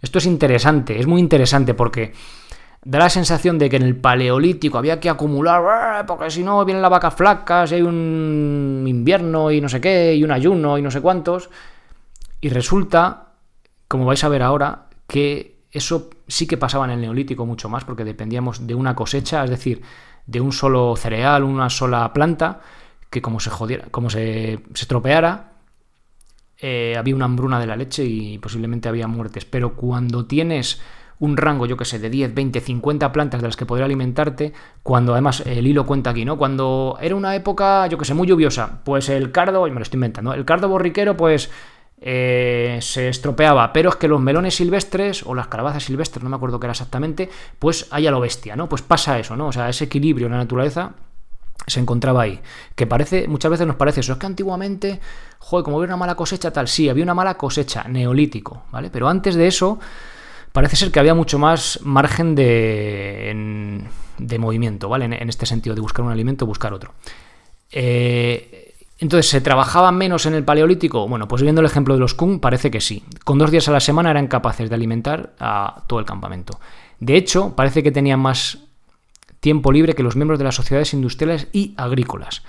Esto 0.00 0.18
es 0.18 0.26
interesante, 0.26 0.98
es 0.98 1.06
muy 1.06 1.20
interesante 1.20 1.74
porque 1.74 2.12
da 2.84 2.98
la 2.98 3.10
sensación 3.10 3.58
de 3.58 3.70
que 3.70 3.76
en 3.76 3.82
el 3.82 3.96
paleolítico 3.96 4.78
había 4.78 5.00
que 5.00 5.08
acumular, 5.08 6.04
porque 6.06 6.30
si 6.30 6.42
no 6.42 6.64
vienen 6.64 6.82
las 6.82 6.90
vacas 6.90 7.14
flacas, 7.14 7.72
y 7.72 7.76
hay 7.76 7.82
un 7.82 8.84
invierno 8.86 9.50
y 9.50 9.60
no 9.60 9.68
sé 9.68 9.80
qué, 9.80 10.14
y 10.14 10.24
un 10.24 10.32
ayuno 10.32 10.78
y 10.78 10.82
no 10.82 10.90
sé 10.90 11.00
cuántos, 11.00 11.50
y 12.40 12.48
resulta 12.48 13.28
como 13.92 14.06
vais 14.06 14.24
a 14.24 14.28
ver 14.30 14.42
ahora, 14.42 14.86
que 15.06 15.51
eso 15.72 16.10
sí 16.28 16.46
que 16.46 16.58
pasaba 16.58 16.84
en 16.84 16.92
el 16.92 17.00
neolítico 17.00 17.46
mucho 17.46 17.68
más, 17.68 17.84
porque 17.84 18.04
dependíamos 18.04 18.66
de 18.66 18.74
una 18.74 18.94
cosecha, 18.94 19.42
es 19.42 19.50
decir, 19.50 19.82
de 20.26 20.40
un 20.40 20.52
solo 20.52 20.94
cereal, 20.96 21.42
una 21.42 21.70
sola 21.70 22.12
planta, 22.12 22.60
que 23.10 23.22
como 23.22 23.40
se 23.40 23.50
jodiera, 23.50 23.86
como 23.90 24.10
se, 24.10 24.60
se 24.74 24.86
eh, 26.58 26.94
había 26.96 27.16
una 27.16 27.24
hambruna 27.24 27.58
de 27.58 27.66
la 27.66 27.74
leche 27.74 28.04
y 28.04 28.38
posiblemente 28.38 28.88
había 28.88 29.08
muertes. 29.08 29.44
Pero 29.44 29.74
cuando 29.74 30.26
tienes 30.26 30.80
un 31.18 31.36
rango, 31.36 31.66
yo 31.66 31.76
que 31.76 31.84
sé, 31.84 31.98
de 31.98 32.10
10, 32.10 32.34
20, 32.34 32.60
50 32.60 33.12
plantas 33.12 33.40
de 33.40 33.48
las 33.48 33.56
que 33.56 33.66
poder 33.66 33.84
alimentarte, 33.84 34.52
cuando 34.82 35.12
además 35.12 35.42
el 35.46 35.66
hilo 35.66 35.86
cuenta 35.86 36.10
aquí, 36.10 36.24
¿no? 36.24 36.36
Cuando 36.38 36.98
era 37.00 37.14
una 37.14 37.34
época, 37.34 37.86
yo 37.86 37.98
que 37.98 38.04
sé, 38.04 38.14
muy 38.14 38.26
lluviosa, 38.26 38.80
pues 38.84 39.08
el 39.08 39.32
cardo, 39.32 39.66
y 39.66 39.70
me 39.70 39.76
lo 39.76 39.82
estoy 39.82 39.98
inventando, 39.98 40.34
el 40.34 40.44
cardo 40.44 40.68
borriquero, 40.68 41.16
pues 41.16 41.50
eh, 42.04 42.78
se 42.80 43.08
estropeaba, 43.08 43.72
pero 43.72 43.90
es 43.90 43.96
que 43.96 44.08
los 44.08 44.20
melones 44.20 44.56
silvestres 44.56 45.24
o 45.24 45.36
las 45.36 45.46
calabazas 45.46 45.84
silvestres, 45.84 46.24
no 46.24 46.30
me 46.30 46.34
acuerdo 46.34 46.58
qué 46.58 46.66
era 46.66 46.72
exactamente, 46.72 47.30
pues 47.60 47.86
hay 47.92 48.08
a 48.08 48.10
lo 48.10 48.18
bestia, 48.18 48.56
¿no? 48.56 48.68
Pues 48.68 48.82
pasa 48.82 49.20
eso, 49.20 49.36
¿no? 49.36 49.46
O 49.46 49.52
sea, 49.52 49.68
ese 49.68 49.84
equilibrio 49.84 50.26
en 50.26 50.32
la 50.32 50.38
naturaleza 50.38 50.94
se 51.64 51.78
encontraba 51.78 52.22
ahí. 52.22 52.40
Que 52.74 52.88
parece, 52.88 53.28
muchas 53.28 53.52
veces 53.52 53.68
nos 53.68 53.76
parece 53.76 54.00
eso, 54.00 54.14
es 54.14 54.18
que 54.18 54.26
antiguamente, 54.26 55.00
joder, 55.38 55.64
como 55.64 55.76
había 55.76 55.86
una 55.86 55.96
mala 55.96 56.16
cosecha, 56.16 56.52
tal, 56.52 56.66
sí, 56.66 56.88
había 56.88 57.04
una 57.04 57.14
mala 57.14 57.34
cosecha, 57.34 57.84
neolítico, 57.84 58.64
¿vale? 58.72 58.90
Pero 58.90 59.08
antes 59.08 59.36
de 59.36 59.46
eso, 59.46 59.78
parece 60.50 60.74
ser 60.74 60.90
que 60.90 60.98
había 60.98 61.14
mucho 61.14 61.38
más 61.38 61.78
margen 61.84 62.34
de, 62.34 63.80
de 64.18 64.38
movimiento, 64.40 64.88
¿vale? 64.88 65.04
En, 65.04 65.12
en, 65.12 65.28
este 65.28 65.46
sentido, 65.46 65.76
de 65.76 65.80
buscar 65.80 66.04
un 66.04 66.10
alimento, 66.10 66.46
buscar 66.46 66.74
otro. 66.74 66.94
Eh, 67.70 68.61
entonces, 68.98 69.28
¿se 69.28 69.40
trabajaba 69.40 69.90
menos 69.90 70.26
en 70.26 70.34
el 70.34 70.44
paleolítico? 70.44 71.08
Bueno, 71.08 71.26
pues 71.26 71.42
viendo 71.42 71.60
el 71.60 71.66
ejemplo 71.66 71.94
de 71.94 72.00
los 72.00 72.14
Kung, 72.14 72.40
parece 72.40 72.70
que 72.70 72.80
sí. 72.80 73.02
Con 73.24 73.38
dos 73.38 73.50
días 73.50 73.68
a 73.68 73.72
la 73.72 73.80
semana 73.80 74.10
eran 74.10 74.28
capaces 74.28 74.68
de 74.68 74.74
alimentar 74.74 75.34
a 75.40 75.82
todo 75.88 75.98
el 75.98 76.06
campamento. 76.06 76.60
De 77.00 77.16
hecho, 77.16 77.56
parece 77.56 77.82
que 77.82 77.90
tenían 77.90 78.20
más 78.20 78.58
tiempo 79.40 79.72
libre 79.72 79.94
que 79.94 80.04
los 80.04 80.14
miembros 80.14 80.38
de 80.38 80.44
las 80.44 80.54
sociedades 80.54 80.94
industriales 80.94 81.48
y 81.52 81.74
agrícolas. 81.76 82.42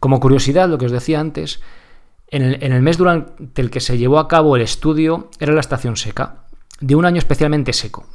Como 0.00 0.18
curiosidad, 0.18 0.68
lo 0.68 0.78
que 0.78 0.86
os 0.86 0.92
decía 0.92 1.20
antes, 1.20 1.60
en 2.28 2.42
el, 2.42 2.64
en 2.64 2.72
el 2.72 2.80
mes 2.80 2.96
durante 2.96 3.60
el 3.60 3.70
que 3.70 3.80
se 3.80 3.98
llevó 3.98 4.18
a 4.18 4.28
cabo 4.28 4.56
el 4.56 4.62
estudio 4.62 5.28
era 5.38 5.52
la 5.52 5.60
estación 5.60 5.96
seca, 5.96 6.44
de 6.80 6.94
un 6.94 7.04
año 7.04 7.18
especialmente 7.18 7.74
seco. 7.74 8.06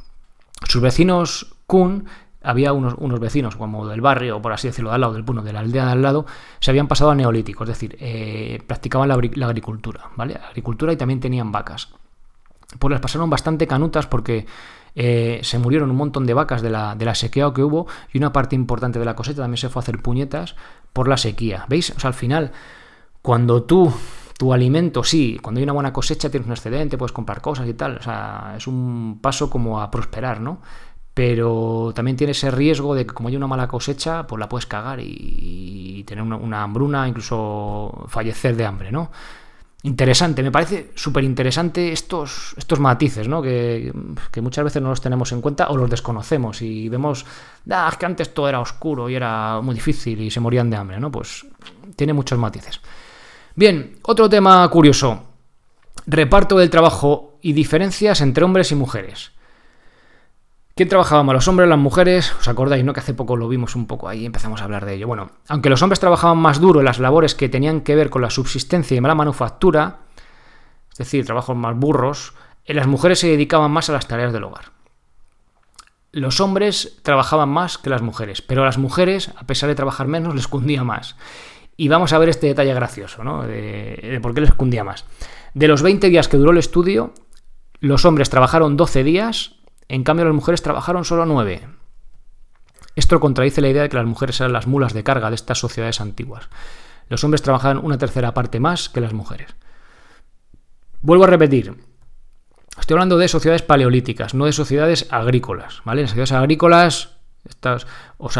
Sus 0.64 0.82
vecinos 0.82 1.54
Kun 1.68 2.06
había 2.42 2.72
unos, 2.72 2.94
unos, 2.98 3.20
vecinos, 3.20 3.56
como 3.56 3.86
del 3.86 4.00
barrio, 4.00 4.40
por 4.40 4.52
así 4.52 4.68
decirlo, 4.68 4.90
de 4.90 4.94
al 4.94 5.00
lado 5.00 5.14
del 5.14 5.24
puno, 5.24 5.42
de 5.42 5.52
la 5.52 5.60
aldea 5.60 5.86
de 5.86 5.92
al 5.92 6.02
lado, 6.02 6.26
se 6.60 6.70
habían 6.70 6.88
pasado 6.88 7.10
a 7.10 7.14
neolítico, 7.14 7.64
es 7.64 7.68
decir, 7.68 7.96
eh, 8.00 8.62
practicaban 8.66 9.08
la, 9.08 9.14
agricultura, 9.46 10.10
¿vale? 10.16 10.38
Agricultura 10.48 10.92
y 10.92 10.96
también 10.96 11.20
tenían 11.20 11.50
vacas. 11.50 11.90
Pues 12.78 12.92
las 12.92 13.00
pasaron 13.00 13.30
bastante 13.30 13.66
canutas 13.66 14.06
porque 14.06 14.46
eh, 14.94 15.40
se 15.42 15.58
murieron 15.58 15.90
un 15.90 15.96
montón 15.96 16.26
de 16.26 16.34
vacas 16.34 16.62
de 16.62 16.70
la, 16.70 16.94
de 16.94 17.04
la 17.04 17.14
sequía 17.14 17.50
que 17.54 17.62
hubo 17.62 17.86
y 18.12 18.18
una 18.18 18.32
parte 18.32 18.54
importante 18.54 18.98
de 18.98 19.04
la 19.04 19.16
cosecha 19.16 19.42
también 19.42 19.58
se 19.58 19.68
fue 19.68 19.80
a 19.80 19.82
hacer 19.82 20.00
puñetas 20.02 20.54
por 20.92 21.08
la 21.08 21.16
sequía. 21.16 21.64
¿Veis? 21.68 21.90
O 21.96 22.00
sea, 22.00 22.08
al 22.08 22.14
final, 22.14 22.52
cuando 23.22 23.62
tú 23.62 23.92
tu 24.38 24.52
alimento, 24.52 25.02
sí, 25.02 25.36
cuando 25.42 25.58
hay 25.58 25.64
una 25.64 25.72
buena 25.72 25.92
cosecha 25.92 26.30
tienes 26.30 26.46
un 26.46 26.52
excedente, 26.52 26.96
puedes 26.96 27.12
comprar 27.12 27.40
cosas 27.40 27.66
y 27.66 27.74
tal, 27.74 27.96
o 27.96 28.02
sea, 28.02 28.54
es 28.56 28.68
un 28.68 29.18
paso 29.20 29.50
como 29.50 29.80
a 29.80 29.90
prosperar, 29.90 30.40
¿no? 30.40 30.60
Pero 31.18 31.90
también 31.96 32.16
tiene 32.16 32.30
ese 32.30 32.48
riesgo 32.48 32.94
de 32.94 33.04
que 33.04 33.12
como 33.12 33.28
hay 33.28 33.34
una 33.34 33.48
mala 33.48 33.66
cosecha, 33.66 34.24
pues 34.24 34.38
la 34.38 34.48
puedes 34.48 34.66
cagar 34.66 35.00
y, 35.02 36.04
tener 36.06 36.22
una, 36.22 36.62
hambruna, 36.62 37.08
incluso 37.08 38.06
fallecer 38.06 38.54
de 38.54 38.64
hambre, 38.64 38.92
¿no? 38.92 39.10
Interesante, 39.82 40.44
me 40.44 40.52
parece 40.52 40.92
súper 40.94 41.24
interesante 41.24 41.90
estos, 41.90 42.54
estos 42.56 42.78
matices, 42.78 43.26
¿no? 43.26 43.42
Que, 43.42 43.92
que, 44.30 44.40
muchas 44.40 44.62
veces 44.62 44.80
no 44.80 44.90
los 44.90 45.00
tenemos 45.00 45.32
en 45.32 45.40
cuenta 45.40 45.70
o 45.70 45.76
los 45.76 45.90
desconocemos 45.90 46.62
y 46.62 46.88
vemos, 46.88 47.26
ah, 47.68 47.88
es 47.90 47.98
que 47.98 48.06
antes 48.06 48.32
todo 48.32 48.48
era 48.48 48.60
oscuro 48.60 49.10
y 49.10 49.16
era 49.16 49.60
muy 49.60 49.74
difícil 49.74 50.20
y 50.20 50.30
se 50.30 50.38
morían 50.38 50.70
de 50.70 50.76
hambre, 50.76 51.00
¿no? 51.00 51.10
Pues 51.10 51.44
tiene 51.96 52.12
muchos 52.12 52.38
matices. 52.38 52.80
Bien, 53.56 53.98
otro 54.02 54.28
tema 54.28 54.68
curioso. 54.68 55.24
Reparto 56.06 56.58
del 56.58 56.70
trabajo 56.70 57.38
y 57.42 57.54
diferencias 57.54 58.20
entre 58.20 58.44
hombres 58.44 58.70
y 58.70 58.76
mujeres. 58.76 59.32
¿Quién 60.78 60.88
trabajaba 60.88 61.24
más, 61.24 61.34
los 61.34 61.48
hombres 61.48 61.66
o 61.66 61.70
las 61.70 61.78
mujeres? 61.80 62.32
¿Os 62.38 62.46
acordáis, 62.46 62.84
no? 62.84 62.92
Que 62.92 63.00
hace 63.00 63.12
poco 63.12 63.34
lo 63.34 63.48
vimos 63.48 63.74
un 63.74 63.88
poco 63.88 64.08
ahí, 64.08 64.24
empezamos 64.24 64.60
a 64.60 64.64
hablar 64.64 64.86
de 64.86 64.94
ello. 64.94 65.08
Bueno, 65.08 65.32
aunque 65.48 65.70
los 65.70 65.82
hombres 65.82 65.98
trabajaban 65.98 66.38
más 66.38 66.60
duro 66.60 66.78
en 66.78 66.84
las 66.84 67.00
labores 67.00 67.34
que 67.34 67.48
tenían 67.48 67.80
que 67.80 67.96
ver 67.96 68.10
con 68.10 68.22
la 68.22 68.30
subsistencia 68.30 68.96
y 68.96 69.00
la 69.00 69.16
manufactura, 69.16 70.02
es 70.92 70.98
decir, 70.98 71.26
trabajos 71.26 71.56
más 71.56 71.76
burros, 71.76 72.34
eh, 72.64 72.74
las 72.74 72.86
mujeres 72.86 73.18
se 73.18 73.26
dedicaban 73.26 73.72
más 73.72 73.90
a 73.90 73.92
las 73.92 74.06
tareas 74.06 74.32
del 74.32 74.44
hogar. 74.44 74.66
Los 76.12 76.38
hombres 76.38 77.00
trabajaban 77.02 77.48
más 77.48 77.76
que 77.76 77.90
las 77.90 78.02
mujeres, 78.02 78.40
pero 78.40 78.62
a 78.62 78.66
las 78.66 78.78
mujeres, 78.78 79.32
a 79.36 79.48
pesar 79.48 79.68
de 79.68 79.74
trabajar 79.74 80.06
menos, 80.06 80.36
les 80.36 80.46
cundía 80.46 80.84
más. 80.84 81.16
Y 81.76 81.88
vamos 81.88 82.12
a 82.12 82.18
ver 82.18 82.28
este 82.28 82.46
detalle 82.46 82.72
gracioso, 82.72 83.24
¿no? 83.24 83.42
De, 83.42 84.20
por 84.22 84.32
qué 84.32 84.42
les 84.42 84.54
cundía 84.54 84.84
más. 84.84 85.06
De 85.54 85.66
los 85.66 85.82
20 85.82 86.08
días 86.08 86.28
que 86.28 86.36
duró 86.36 86.52
el 86.52 86.58
estudio, 86.58 87.14
los 87.80 88.04
hombres 88.04 88.30
trabajaron 88.30 88.76
12 88.76 89.02
días, 89.02 89.57
en 89.88 90.04
cambio 90.04 90.24
las 90.26 90.34
mujeres 90.34 90.62
trabajaron 90.62 91.04
solo 91.04 91.26
9. 91.26 91.66
Esto 92.94 93.20
contradice 93.20 93.60
la 93.60 93.68
idea 93.68 93.82
de 93.82 93.88
que 93.88 93.96
las 93.96 94.06
mujeres 94.06 94.40
eran 94.40 94.52
las 94.52 94.66
mulas 94.66 94.92
de 94.92 95.04
carga 95.04 95.30
de 95.30 95.36
estas 95.36 95.58
sociedades 95.58 96.00
antiguas. 96.00 96.48
Los 97.08 97.24
hombres 97.24 97.42
trabajaban 97.42 97.78
una 97.78 97.98
tercera 97.98 98.34
parte 98.34 98.60
más 98.60 98.88
que 98.88 99.00
las 99.00 99.12
mujeres. 99.12 99.54
Vuelvo 101.00 101.24
a 101.24 101.28
repetir, 101.28 101.74
estoy 102.78 102.94
hablando 102.94 103.18
de 103.18 103.28
sociedades 103.28 103.62
paleolíticas, 103.62 104.34
no 104.34 104.46
de 104.46 104.52
sociedades 104.52 105.06
agrícolas. 105.10 105.80
¿vale? 105.84 106.02
En 106.02 106.08
sociedades 106.08 106.32
agrícolas 106.32 107.18
estas, 107.48 107.86
os, 108.18 108.38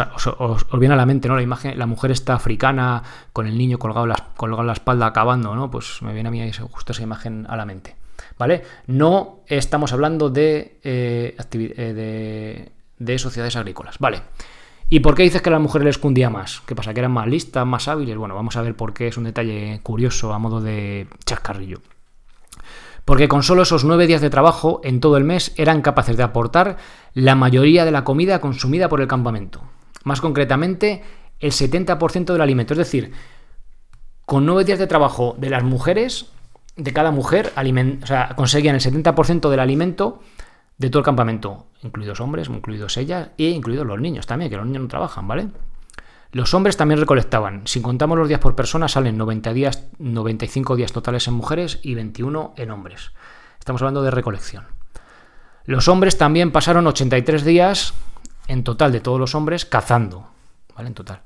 viene 0.77 0.93
a 0.93 0.97
la 0.97 1.05
mente, 1.05 1.27
¿no? 1.27 1.35
La 1.35 1.41
imagen, 1.41 1.77
la 1.77 1.85
mujer 1.85 2.11
está 2.11 2.35
africana 2.35 3.03
con 3.33 3.47
el 3.47 3.57
niño 3.57 3.79
colgado, 3.79 4.05
la, 4.05 4.15
colgado 4.35 4.63
la 4.63 4.73
espalda 4.73 5.07
acabando, 5.07 5.55
¿no? 5.55 5.71
Pues 5.71 6.01
me 6.01 6.13
viene 6.13 6.29
a 6.29 6.31
mí 6.31 6.51
justo 6.69 6.91
esa 6.91 7.03
imagen 7.03 7.47
a 7.49 7.55
la 7.55 7.65
mente. 7.65 7.95
¿Vale? 8.37 8.63
No 8.87 9.39
estamos 9.47 9.93
hablando 9.93 10.29
de, 10.29 10.79
eh, 10.83 11.35
eh, 11.51 12.71
de, 12.97 13.19
sociedades 13.19 13.55
agrícolas. 13.55 13.97
Vale. 13.99 14.21
¿Y 14.89 15.01
por 15.01 15.15
qué 15.15 15.23
dices 15.23 15.41
que 15.41 15.49
a 15.49 15.51
las 15.51 15.61
mujeres 15.61 15.85
les 15.85 15.97
cundía 15.97 16.29
más? 16.29 16.61
¿Qué 16.65 16.75
pasa? 16.75 16.93
¿Que 16.93 16.99
eran 16.99 17.11
más 17.11 17.27
listas, 17.27 17.65
más 17.65 17.87
hábiles? 17.87 18.17
Bueno, 18.17 18.35
vamos 18.35 18.55
a 18.57 18.61
ver 18.61 18.75
por 18.75 18.93
qué 18.93 19.07
es 19.07 19.17
un 19.17 19.25
detalle 19.25 19.79
curioso 19.83 20.33
a 20.33 20.39
modo 20.39 20.61
de 20.61 21.07
chascarrillo 21.25 21.81
porque 23.09 23.27
con 23.27 23.41
solo 23.41 23.63
esos 23.63 23.85
nueve 23.85 24.05
días 24.05 24.21
de 24.21 24.29
trabajo 24.29 24.81
en 24.83 24.99
todo 24.99 25.17
el 25.17 25.23
mes 25.23 25.51
eran 25.57 25.81
capaces 25.81 26.15
de 26.15 26.21
aportar 26.21 26.77
la 27.15 27.33
mayoría 27.33 27.83
de 27.83 27.89
la 27.89 28.03
comida 28.03 28.39
consumida 28.39 28.87
por 28.87 29.01
el 29.01 29.07
campamento. 29.07 29.63
Más 30.03 30.21
concretamente, 30.21 31.01
el 31.39 31.51
70% 31.51 32.33
del 32.33 32.41
alimento. 32.41 32.75
Es 32.75 32.77
decir, 32.77 33.11
con 34.27 34.45
nueve 34.45 34.63
días 34.63 34.77
de 34.77 34.85
trabajo 34.85 35.35
de 35.39 35.49
las 35.49 35.63
mujeres, 35.63 36.31
de 36.79 36.93
cada 36.93 37.11
mujer, 37.11 37.53
conseguían 38.35 38.75
el 38.75 38.81
70% 38.81 39.49
del 39.49 39.59
alimento 39.59 40.21
de 40.77 40.89
todo 40.89 41.01
el 41.01 41.05
campamento, 41.05 41.67
incluidos 41.83 42.21
hombres, 42.21 42.47
incluidos 42.47 42.95
ellas 42.97 43.29
e 43.37 43.49
incluidos 43.49 43.85
los 43.85 43.99
niños 43.99 44.25
también, 44.25 44.49
que 44.49 44.57
los 44.57 44.65
niños 44.65 44.83
no 44.83 44.87
trabajan, 44.87 45.27
¿vale? 45.27 45.49
Los 46.31 46.53
hombres 46.53 46.77
también 46.77 46.99
recolectaban. 46.99 47.63
Si 47.65 47.81
contamos 47.81 48.17
los 48.17 48.27
días 48.27 48.39
por 48.39 48.55
persona, 48.55 48.87
salen 48.87 49.17
90 49.17 49.51
días, 49.51 49.87
95 49.97 50.75
días 50.75 50.93
totales 50.93 51.27
en 51.27 51.33
mujeres 51.33 51.79
y 51.81 51.95
21 51.95 52.53
en 52.55 52.71
hombres. 52.71 53.11
Estamos 53.59 53.81
hablando 53.81 54.03
de 54.03 54.11
recolección. 54.11 54.65
Los 55.65 55.87
hombres 55.87 56.17
también 56.17 56.51
pasaron 56.51 56.87
83 56.87 57.43
días 57.43 57.93
en 58.47 58.63
total 58.63 58.91
de 58.91 59.01
todos 59.01 59.19
los 59.19 59.35
hombres 59.35 59.65
cazando. 59.65 60.27
¿Vale? 60.75 60.87
En 60.87 60.93
total. 60.93 61.21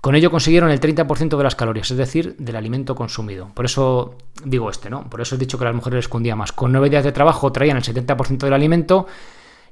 Con 0.00 0.14
ello 0.14 0.30
consiguieron 0.30 0.70
el 0.70 0.80
30% 0.80 1.36
de 1.36 1.44
las 1.44 1.54
calorías, 1.54 1.90
es 1.90 1.96
decir, 1.96 2.34
del 2.38 2.56
alimento 2.56 2.94
consumido. 2.94 3.50
Por 3.54 3.66
eso 3.66 4.16
digo 4.44 4.70
este, 4.70 4.88
¿no? 4.88 5.08
Por 5.10 5.20
eso 5.20 5.34
he 5.34 5.38
dicho 5.38 5.58
que 5.58 5.64
las 5.64 5.74
mujeres 5.74 5.96
les 5.96 6.04
escondía 6.06 6.36
más. 6.36 6.52
Con 6.52 6.72
9 6.72 6.88
días 6.88 7.04
de 7.04 7.12
trabajo 7.12 7.52
traían 7.52 7.76
el 7.76 7.82
70% 7.82 8.38
del 8.38 8.54
alimento 8.54 9.06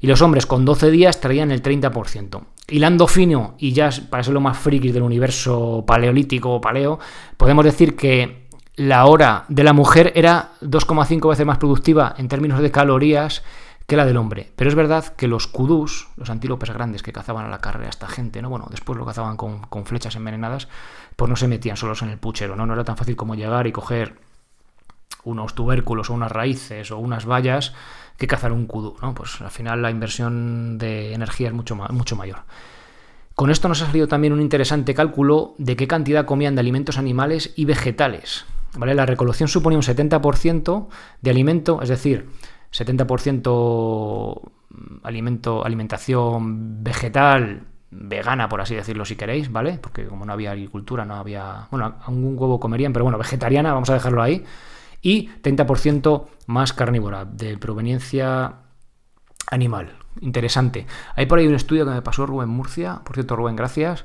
y 0.01 0.07
los 0.07 0.21
hombres 0.21 0.45
con 0.45 0.65
12 0.65 0.91
días 0.91 1.21
traían 1.21 1.51
el 1.51 1.63
30%. 1.63 2.43
Hilando 2.69 3.07
fino, 3.07 3.55
y 3.59 3.73
ya 3.73 3.89
para 4.11 4.23
ser 4.23 4.35
lo 4.35 4.41
más 4.41 4.59
frikis 4.59 4.93
del 4.93 5.03
universo 5.03 5.85
paleolítico 5.87 6.55
o 6.55 6.61
paleo, 6.61 6.99
podemos 7.37 7.65
decir 7.65 7.97
que 7.97 8.49
la 8.77 9.07
hora 9.07 9.45
de 9.49 9.65
la 9.65 9.73
mujer 9.73 10.13
era 10.15 10.53
2,5 10.61 11.31
veces 11.31 11.47
más 11.47 11.59
productiva 11.59 12.15
en 12.19 12.29
términos 12.29 12.61
de 12.61 12.71
calorías 12.71 13.43
que 13.89 13.97
la 13.97 14.05
del 14.05 14.19
hombre. 14.19 14.53
Pero 14.55 14.69
es 14.69 14.77
verdad 14.77 15.17
que 15.17 15.27
los 15.29 15.47
kudus, 15.47 16.09
los 16.17 16.29
antílopes 16.29 16.71
grandes 16.71 17.03
que 17.03 17.11
cazaban 17.11 17.47
a 17.47 17.49
la 17.49 17.61
carrera 17.61 17.87
a 17.87 17.89
esta 17.89 18.07
gente, 18.07 18.43
¿no? 18.43 18.51
Bueno, 18.51 18.67
después 18.71 18.99
lo 18.99 19.07
cazaban 19.07 19.39
con, 19.39 19.63
con, 19.63 19.87
flechas 19.87 20.15
envenenadas, 20.15 20.69
pues 21.17 21.31
no 21.31 21.37
se 21.37 21.49
metían 21.49 21.79
solos 21.79 22.03
en 22.03 22.11
el 22.11 22.19
puchero, 22.19 22.55
¿no? 22.55 22.67
No 22.67 22.75
era 22.75 22.85
tan 22.85 22.99
fácil 22.99 23.17
como 23.17 23.35
llegar 23.35 23.67
y 23.67 23.73
coger 23.73 24.19
unos 25.25 25.55
tubérculos 25.55 26.11
o 26.11 26.15
unas 26.15 26.31
raíces 26.31 26.91
o 26.91 26.99
unas 26.99 27.25
vallas 27.25 27.73
que 28.19 28.27
cazar 28.27 28.53
un 28.53 28.67
kudu, 28.67 28.97
¿no? 29.01 29.15
Pues 29.15 29.41
al 29.41 29.51
final 29.51 29.81
la 29.81 29.91
inversión 29.91 30.77
de 30.77 31.15
energía 31.15 31.49
es 31.49 31.55
mucho, 31.55 31.75
mucho 31.75 32.15
mayor. 32.15 32.41
Con 33.35 33.51
esto 33.51 33.69
nos 33.69 33.81
ha 33.81 33.87
salido 33.87 34.07
también 34.07 34.35
un 34.35 34.43
interesante 34.43 34.93
cálculo 34.93 35.55
de 35.57 35.77
qué 35.77 35.89
cantidad 35.89 36.27
comían 36.27 36.55
de 36.57 36.61
alimentos 36.61 36.99
animales 36.99 37.55
y 37.57 37.65
vegetales. 37.65 38.45
¿vale? 38.77 38.95
La 38.95 39.07
recolección 39.07 39.49
suponía 39.49 39.79
un 39.79 39.83
70% 39.83 40.89
de 41.23 41.31
alimento, 41.31 41.81
es 41.81 41.89
decir, 41.89 42.29
70% 42.73 44.53
alimento, 45.03 45.65
alimentación 45.65 46.83
vegetal, 46.83 47.67
vegana, 47.91 48.49
por 48.49 48.61
así 48.61 48.75
decirlo, 48.75 49.05
si 49.05 49.17
queréis, 49.17 49.51
¿vale? 49.51 49.79
Porque 49.81 50.07
como 50.07 50.25
no 50.25 50.33
había 50.33 50.53
agricultura, 50.53 51.05
no 51.05 51.15
había. 51.15 51.69
Bueno, 51.71 51.97
algún 52.05 52.39
huevo 52.39 52.61
comerían, 52.61 52.93
pero 52.93 53.05
bueno, 53.05 53.19
vegetariana, 53.19 53.73
vamos 53.73 53.91
a 53.91 53.95
dejarlo 53.95 54.23
ahí 54.23 54.45
y 55.01 55.29
30% 55.43 56.27
más 56.47 56.73
carnívora, 56.73 57.25
de 57.25 57.57
proveniencia 57.57 58.57
animal. 59.51 59.97
Interesante. 60.21 60.87
Hay 61.15 61.27
por 61.27 61.39
ahí 61.39 61.47
un 61.47 61.55
estudio 61.55 61.85
que 61.85 61.93
me 61.93 62.03
pasó 62.03 62.27
Rubén 62.27 62.49
Murcia, 62.49 63.03
por 63.05 63.15
cierto, 63.15 63.37
Rubén, 63.37 63.57
gracias, 63.57 64.05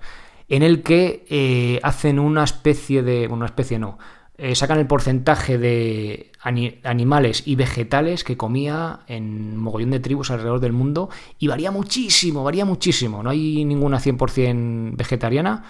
en 0.50 0.62
el 0.62 0.84
que 0.84 1.26
eh, 1.30 1.80
hacen 1.84 2.20
una 2.20 2.44
especie 2.44 3.02
de. 3.02 3.22
Bueno, 3.28 3.38
una 3.38 3.46
especie 3.48 3.80
no. 3.80 3.98
Eh, 4.38 4.56
sacan 4.56 4.80
el 4.80 4.88
porcentaje 4.88 5.58
de 5.60 6.32
animales 6.42 7.44
y 7.46 7.56
vegetales 7.56 8.24
que 8.24 8.36
comía 8.36 9.02
en 9.08 9.58
mogollón 9.58 9.92
de 9.92 10.00
tribus 10.00 10.32
alrededor 10.32 10.60
del 10.60 10.74
mundo 10.74 11.10
y 11.38 11.48
varía 11.48 11.72
muchísimo, 11.72 12.44
varía 12.44 12.66
muchísimo. 12.66 13.22
No 13.22 13.30
hay 13.30 13.64
ninguna 13.64 14.00
100% 14.00 14.96
vegetariana 14.98 15.64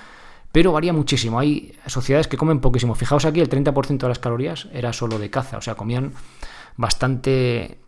pero 0.53 0.71
varía 0.71 0.93
muchísimo. 0.93 1.39
Hay 1.39 1.75
sociedades 1.87 2.27
que 2.27 2.37
comen 2.37 2.59
poquísimo. 2.59 2.93
Fijaos 2.93 3.25
aquí, 3.25 3.41
el 3.41 3.49
30% 3.49 3.97
de 3.97 4.07
las 4.07 4.19
calorías 4.19 4.67
era 4.71 4.93
solo 4.93 5.17
de 5.17 5.31
caza, 5.31 5.57
o 5.57 5.61
sea, 5.61 5.73
comían 5.73 6.13
bastante 6.77 7.79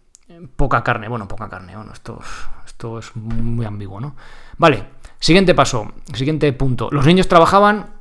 poca 0.56 0.84
carne. 0.84 1.08
Bueno, 1.08 1.28
poca 1.28 1.48
carne, 1.48 1.76
bueno, 1.76 1.94
esto, 1.94 2.20
esto 2.66 2.98
es 2.98 3.16
muy 3.16 3.68
ambiguo, 3.68 4.02
¿no? 4.02 4.16
Vale, 4.58 4.84
siguiente 5.20 5.54
paso, 5.54 5.94
siguiente 6.14 6.52
punto. 6.54 6.90
Los 6.92 7.06
niños 7.06 7.28
trabajaban, 7.28 7.95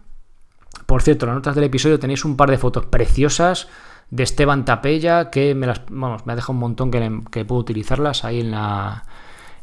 por 0.86 1.02
cierto, 1.02 1.26
en 1.26 1.30
las 1.30 1.36
notas 1.36 1.54
del 1.54 1.64
episodio 1.64 1.98
tenéis 1.98 2.24
un 2.24 2.36
par 2.36 2.50
de 2.50 2.58
fotos 2.58 2.86
preciosas 2.86 3.68
de 4.10 4.22
Esteban 4.22 4.64
Tapella, 4.64 5.30
que 5.30 5.54
me 5.54 5.66
las, 5.66 5.82
vamos, 5.88 6.26
me 6.26 6.32
ha 6.32 6.36
dejado 6.36 6.52
un 6.52 6.60
montón 6.60 6.90
que, 6.90 7.20
que 7.30 7.44
puedo 7.44 7.60
utilizarlas 7.60 8.24
ahí 8.24 8.40
en 8.40 8.50
la, 8.50 9.04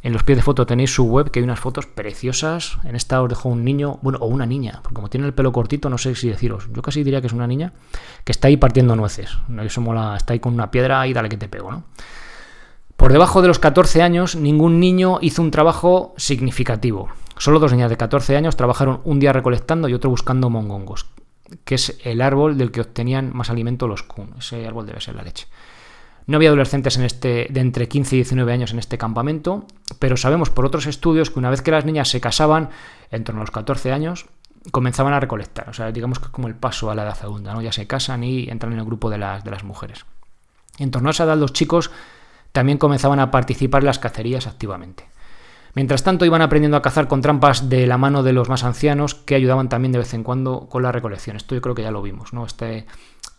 en 0.04 0.14
los 0.14 0.24
pies 0.24 0.38
de 0.38 0.42
foto 0.42 0.66
tenéis 0.66 0.94
su 0.94 1.06
web, 1.06 1.30
que 1.30 1.40
hay 1.40 1.44
unas 1.44 1.60
fotos 1.60 1.86
preciosas. 1.86 2.78
En 2.84 2.96
esta 2.96 3.22
os 3.22 3.30
dejo 3.30 3.50
un 3.50 3.64
niño, 3.64 4.00
bueno, 4.02 4.18
o 4.20 4.26
una 4.26 4.48
niña, 4.48 4.80
porque 4.82 4.96
como 4.96 5.10
tiene 5.10 5.28
el 5.28 5.34
pelo 5.34 5.52
cortito, 5.52 5.90
no 5.90 5.98
sé 6.00 6.16
si 6.16 6.28
deciros. 6.28 6.68
Yo 6.74 6.82
casi 6.82 7.04
diría 7.04 7.22
que 7.22 7.28
es 7.28 7.34
una 7.34 7.46
niña 7.46 7.74
que 8.24 8.32
está 8.32 8.48
ahí 8.48 8.58
partiendo 8.58 8.96
nueces. 8.96 9.38
Eso 9.64 9.82
mola, 9.82 10.16
está 10.18 10.34
ahí 10.34 10.40
con 10.40 10.54
una 10.54 10.72
piedra 10.72 11.06
y 11.06 11.14
dale 11.14 11.30
que 11.30 11.38
te 11.38 11.48
pego, 11.48 11.72
¿no? 11.72 11.84
Por 12.98 13.12
debajo 13.12 13.42
de 13.42 13.48
los 13.48 13.60
14 13.60 14.02
años, 14.02 14.36
ningún 14.36 14.80
niño 14.80 15.20
hizo 15.22 15.42
un 15.42 15.52
trabajo 15.52 16.14
significativo. 16.18 17.10
Solo 17.42 17.58
dos 17.58 17.72
niñas 17.72 17.90
de 17.90 17.98
14 17.98 18.38
años 18.38 18.56
trabajaron 18.56 19.02
un 19.04 19.20
día 19.20 19.34
recolectando 19.34 19.90
y 19.90 19.96
otro 19.96 20.12
buscando 20.12 20.52
mongongos, 20.52 21.08
que 21.66 21.74
es 21.74 21.98
el 22.04 22.22
árbol 22.22 22.56
del 22.56 22.70
que 22.70 22.82
obtenían 22.82 23.32
más 23.36 23.50
alimento 23.50 23.88
los 23.88 24.04
kun. 24.04 24.36
Ese 24.38 24.68
árbol 24.68 24.86
debe 24.86 25.02
ser 25.02 25.16
la 25.16 25.24
leche. 25.24 25.48
No 26.28 26.38
había 26.38 26.50
adolescentes 26.50 26.98
en 26.98 27.04
este, 27.04 27.48
de 27.50 27.60
entre 27.60 27.88
15 27.88 28.16
y 28.16 28.20
19 28.20 28.54
años 28.54 28.74
en 28.74 28.78
este 28.78 29.00
campamento, 29.00 29.66
pero 29.98 30.18
sabemos 30.18 30.52
por 30.52 30.68
otros 30.68 30.86
estudios 30.86 31.32
que 31.32 31.40
una 31.40 31.50
vez 31.50 31.64
que 31.64 31.72
las 31.72 31.84
niñas 31.84 32.10
se 32.10 32.22
casaban, 32.22 32.70
en 33.10 33.24
torno 33.24 33.42
a 33.42 33.46
los 33.46 33.50
14 33.50 33.92
años, 33.92 34.28
comenzaban 34.70 35.14
a 35.14 35.20
recolectar. 35.20 35.68
O 35.68 35.74
sea, 35.74 35.92
digamos 35.92 36.20
que 36.20 36.26
es 36.26 36.32
como 36.32 36.48
el 36.48 36.54
paso 36.54 36.92
a 36.92 36.96
la 36.96 37.02
edad 37.02 37.18
adulta, 37.24 37.56
¿no? 37.56 37.64
Ya 37.64 37.72
se 37.72 37.88
casan 37.88 38.24
y 38.24 38.50
entran 38.50 38.74
en 38.74 38.78
el 38.78 38.86
grupo 38.86 39.10
de 39.10 39.18
las, 39.18 39.44
de 39.44 39.50
las 39.50 39.64
mujeres. 39.64 40.06
En 40.78 40.92
torno 40.92 41.10
a 41.10 41.12
esa 41.12 41.24
edad, 41.24 41.38
los 41.38 41.54
chicos 41.54 41.90
también 42.52 42.78
comenzaban 42.78 43.20
a 43.20 43.32
participar 43.32 43.82
en 43.82 43.88
las 43.88 43.98
cacerías 43.98 44.46
activamente. 44.46 45.11
Mientras 45.74 46.04
tanto, 46.04 46.26
iban 46.26 46.42
aprendiendo 46.42 46.78
a 46.78 46.82
cazar 46.82 47.08
con 47.08 47.22
trampas 47.22 47.70
de 47.70 47.88
la 47.88 47.98
mano 47.98 48.24
de 48.24 48.34
los 48.34 48.50
más 48.50 48.64
ancianos, 48.64 49.16
que 49.16 49.36
ayudaban 49.36 49.70
también 49.70 49.92
de 49.92 50.00
vez 50.00 50.14
en 50.14 50.24
cuando 50.24 50.68
con 50.70 50.84
la 50.84 50.92
recolección. 50.92 51.38
Esto 51.38 51.56
yo 51.56 51.62
creo 51.62 51.76
que 51.76 51.84
ya 51.84 51.92
lo 51.92 52.02
vimos, 52.02 52.34
¿no? 52.34 52.46
Esta 52.46 52.68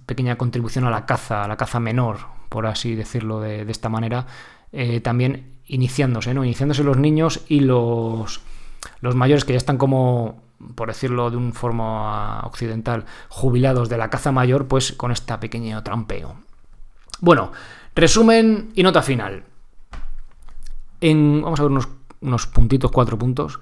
pequeña 0.06 0.36
contribución 0.36 0.84
a 0.84 0.90
la 0.90 1.06
caza, 1.06 1.44
a 1.44 1.48
la 1.48 1.56
caza 1.56 1.78
menor, 1.78 2.18
por 2.48 2.66
así 2.66 2.94
decirlo 2.94 3.40
de, 3.40 3.62
esta 3.70 3.88
manera, 3.88 4.26
eh, 4.72 5.00
también 5.00 5.58
iniciándose, 5.66 6.34
¿no? 6.34 6.44
Iniciándose 6.44 6.84
los 6.84 6.96
niños 6.96 7.42
y 7.48 7.60
los, 7.60 8.40
los 9.00 9.14
mayores 9.14 9.44
que 9.44 9.52
ya 9.52 9.58
están 9.58 9.78
como 9.78 10.42
por 10.74 10.88
decirlo 10.88 11.30
de 11.30 11.36
un 11.36 11.52
forma 11.52 12.40
occidental, 12.40 13.04
jubilados 13.28 13.88
de 13.88 13.98
la 13.98 14.10
caza 14.10 14.32
mayor, 14.32 14.68
pues 14.68 14.92
con 14.92 15.12
esta 15.12 15.40
pequeño 15.40 15.82
trampeo. 15.82 16.36
Bueno, 17.20 17.52
resumen 17.94 18.70
y 18.74 18.82
nota 18.82 19.02
final. 19.02 19.44
Vamos 21.00 21.58
a 21.58 21.62
ver 21.64 21.72
unos 21.72 21.88
unos 22.22 22.46
puntitos, 22.46 22.90
cuatro 22.90 23.18
puntos. 23.18 23.60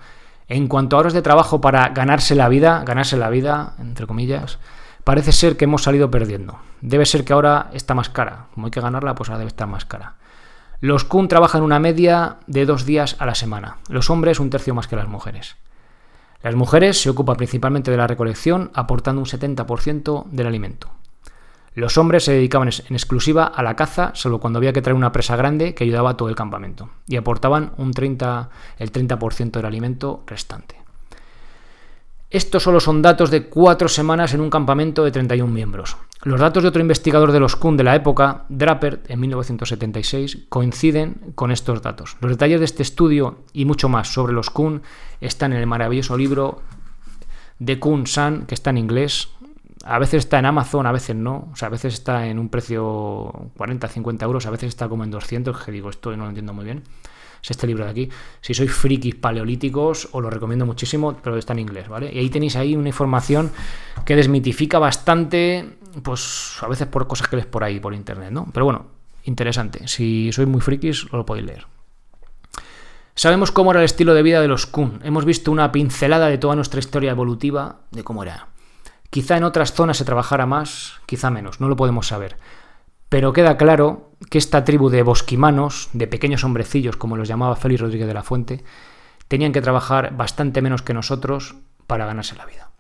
En 0.49 0.69
cuanto 0.69 0.97
a 0.97 1.01
horas 1.01 1.13
de 1.13 1.23
trabajo 1.23 1.61
para 1.61 1.89
ganarse 1.91 2.35
la 2.35 2.49
vida, 2.49 2.83
ganarse 2.85 3.17
la 3.17 3.31
vida, 3.31 3.75
entre 3.79 4.07
comillas, 4.07 4.59
parece 5.05 5.33
ser 5.33 5.57
que 5.57 5.65
hemos 5.65 5.83
salido 5.83 6.11
perdiendo. 6.11 6.59
Debe 6.81 7.07
ser 7.07 7.25
que 7.25 7.33
ahora 7.33 7.71
está 7.73 7.95
más 7.95 8.09
cara. 8.09 8.47
Como 8.55 8.67
hay 8.67 8.71
que 8.71 8.81
ganarla, 8.81 9.15
pues 9.15 9.29
ahora 9.29 9.39
debe 9.39 9.49
estar 9.49 9.67
más 9.67 9.85
cara. 9.85 10.15
Los 10.81 11.05
Kun 11.05 11.29
trabajan 11.29 11.63
una 11.63 11.79
media 11.79 12.39
de 12.47 12.65
dos 12.65 12.87
días 12.87 13.17
a 13.19 13.27
la 13.27 13.35
semana. 13.35 13.79
Los 13.89 14.09
hombres 14.09 14.41
un 14.41 14.51
tercio 14.51 14.75
más 14.75 14.89
que 14.89 14.97
las 14.97 15.09
mujeres. 15.09 15.57
Las 16.43 16.55
mujeres 16.55 17.01
se 17.01 17.11
ocupan 17.11 17.37
principalmente 17.37 17.91
de 17.91 17.99
la 17.99 18.07
recolección, 18.07 18.71
aportando 18.73 19.21
un 19.21 19.27
70% 19.27 20.25
del 20.31 20.47
alimento. 20.47 20.91
Los 21.81 21.97
hombres 21.97 22.25
se 22.25 22.33
dedicaban 22.33 22.69
en 22.69 22.95
exclusiva 22.95 23.47
a 23.47 23.63
la 23.63 23.75
caza, 23.75 24.11
solo 24.15 24.39
cuando 24.39 24.59
había 24.59 24.75
que 24.75 24.83
traer 24.83 24.95
una 24.95 25.13
presa 25.13 25.35
grande 25.35 25.75
que 25.75 25.85
ayudaba 25.85 26.11
a 26.11 26.17
todo 26.19 26.29
el 26.29 26.35
campamento, 26.35 26.91
y 27.09 27.17
aportaban 27.17 27.73
un 27.79 27.93
30, 27.93 28.51
el 28.77 28.93
30% 28.93 29.53
del 29.53 29.65
alimento 29.65 30.23
restante. 30.27 30.77
Estos 32.29 32.65
solo 32.65 32.81
son 32.81 33.01
datos 33.01 33.31
de 33.31 33.47
cuatro 33.47 33.89
semanas 33.89 34.35
en 34.35 34.43
un 34.43 34.51
campamento 34.51 35.05
de 35.05 35.11
31 35.11 35.51
miembros. 35.51 35.97
Los 36.23 36.39
datos 36.39 36.63
de 36.63 36.69
otro 36.69 36.83
investigador 36.83 37.33
de 37.33 37.41
los 37.41 37.57
Kun 37.57 37.79
de 37.79 37.85
la 37.85 37.97
época, 37.97 38.45
Draper, 38.51 39.01
en 39.09 39.19
1976, 39.19 40.49
coinciden 40.51 41.33
con 41.35 41.51
estos 41.51 41.81
datos. 41.81 42.19
Los 42.21 42.33
detalles 42.33 42.61
de 42.61 42.67
este 42.67 42.83
estudio 42.83 43.39
y 43.55 43.65
mucho 43.65 43.89
más 43.89 44.13
sobre 44.13 44.35
los 44.35 44.51
Kun 44.51 44.83
están 45.23 45.55
en 45.55 45.61
el 45.61 45.67
maravilloso 45.67 46.19
libro 46.19 46.61
de 47.59 47.81
Kun 47.81 48.07
San, 48.07 48.45
que 48.45 48.55
está 48.55 48.69
en 48.69 48.77
inglés, 48.77 49.31
a 49.85 49.99
veces 49.99 50.25
está 50.25 50.39
en 50.39 50.47
Amazon, 50.47 50.87
a 50.87 50.93
veces 50.93 51.17
no. 51.17 51.49
O 51.53 51.57
sea, 51.57 51.69
a 51.69 51.71
veces 51.71 51.95
está 51.95 52.27
en 52.27 52.39
un 52.39 52.49
precio 52.49 53.51
40, 53.57 53.89
50 53.89 54.25
euros, 54.25 54.47
a 54.47 54.51
veces 54.51 54.69
está 54.69 54.89
como 54.89 55.05
en 55.05 55.11
200, 55.11 55.65
que 55.65 55.73
digo, 55.73 55.91
esto 55.91 56.15
no 56.17 56.25
lo 56.25 56.29
entiendo 56.29 56.53
muy 56.53 56.65
bien. 56.65 56.83
Es 57.43 57.51
este 57.53 57.67
libro 57.67 57.85
de 57.85 57.91
aquí. 57.91 58.09
Si 58.43 58.53
sois 58.53 58.71
frikis 58.71 59.15
paleolíticos, 59.15 60.09
os 60.13 60.23
lo 60.23 60.29
recomiendo 60.29 60.67
muchísimo, 60.67 61.17
pero 61.23 61.39
está 61.39 61.55
en 61.55 61.61
inglés, 61.61 61.89
¿vale? 61.89 62.13
Y 62.13 62.19
ahí 62.19 62.29
tenéis 62.29 62.57
ahí 62.57 62.77
una 62.77 62.89
información 62.89 63.51
que 64.05 64.15
desmitifica 64.15 64.79
bastante, 64.79 65.79
pues 66.03 66.59
a 66.61 66.69
veces 66.69 66.87
por 66.87 67.07
cosas 67.07 67.29
que 67.29 67.37
lees 67.37 67.47
por 67.47 67.65
ahí, 67.65 67.81
por 67.81 67.95
internet, 67.95 68.31
¿no? 68.31 68.47
Pero 68.53 68.67
bueno, 68.67 68.87
interesante. 69.25 69.89
Si 69.89 70.31
sois 70.33 70.49
muy 70.49 70.61
frikis, 70.61 71.11
lo 71.13 71.25
podéis 71.25 71.47
leer. 71.47 71.67
Sabemos 73.15 73.53
cómo 73.53 73.71
era 73.71 73.81
el 73.81 73.87
estilo 73.87 74.13
de 74.13 74.23
vida 74.23 74.43
de 74.43 74.49
los 74.49 74.67
Kun. 74.67 75.01
Hemos 75.03 75.25
visto 75.25 75.51
una 75.51 75.73
pincelada 75.73 76.29
de 76.29 76.39
toda 76.39 76.57
nuestra 76.57 76.81
historia 76.81 77.11
evolutiva 77.11 77.81
de 77.91 78.05
cómo 78.05 78.23
era. 78.23 78.50
Quizá 79.11 79.37
en 79.37 79.45
otras 79.45 79.73
zonas 79.73 79.97
se 79.97 80.05
trabajara 80.05 80.47
más, 80.47 81.01
quizá 81.07 81.31
menos, 81.31 81.61
no 81.61 81.69
lo 81.69 81.77
podemos 81.77 82.07
saber. 82.07 82.37
Pero 83.09 83.33
queda 83.33 83.57
claro 83.57 84.13
que 84.31 84.39
esta 84.39 84.65
tribu 84.65 84.89
de 84.89 85.03
bosquimanos, 85.03 85.91
de 85.93 86.07
pequeños 86.07 86.45
hombrecillos, 86.45 86.97
como 86.97 87.17
los 87.17 87.27
llamaba 87.27 87.57
Félix 87.57 87.81
Rodríguez 87.81 88.07
de 88.07 88.15
la 88.15 88.23
Fuente, 88.23 88.65
tenían 89.27 89.53
que 89.53 89.61
trabajar 89.61 90.17
bastante 90.17 90.63
menos 90.63 90.83
que 90.83 90.95
nosotros 90.95 91.57
para 91.89 92.07
ganarse 92.07 92.37
la 92.37 92.47
vida. 92.47 92.71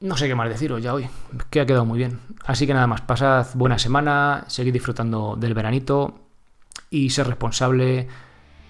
No 0.00 0.16
sé 0.16 0.26
qué 0.26 0.34
más 0.34 0.48
deciros 0.48 0.82
ya 0.82 0.94
hoy, 0.94 1.08
que 1.50 1.60
ha 1.60 1.66
quedado 1.66 1.84
muy 1.84 1.98
bien. 1.98 2.18
Así 2.46 2.66
que 2.66 2.74
nada 2.74 2.86
más, 2.86 3.02
pasad 3.02 3.46
buena 3.54 3.78
semana, 3.78 4.44
seguid 4.48 4.72
disfrutando 4.72 5.36
del 5.36 5.54
veranito 5.54 6.20
y 6.88 7.10
ser 7.10 7.28
responsable 7.28 8.08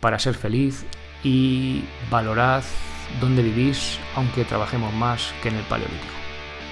para 0.00 0.18
ser 0.18 0.34
feliz 0.34 0.84
y 1.22 1.84
valorad 2.10 2.64
dónde 3.20 3.42
vivís, 3.42 3.98
aunque 4.14 4.44
trabajemos 4.44 4.92
más 4.94 5.32
que 5.42 5.48
en 5.48 5.56
el 5.56 5.64
Paleolítico. 5.64 6.14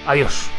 Adiós. 0.05 0.49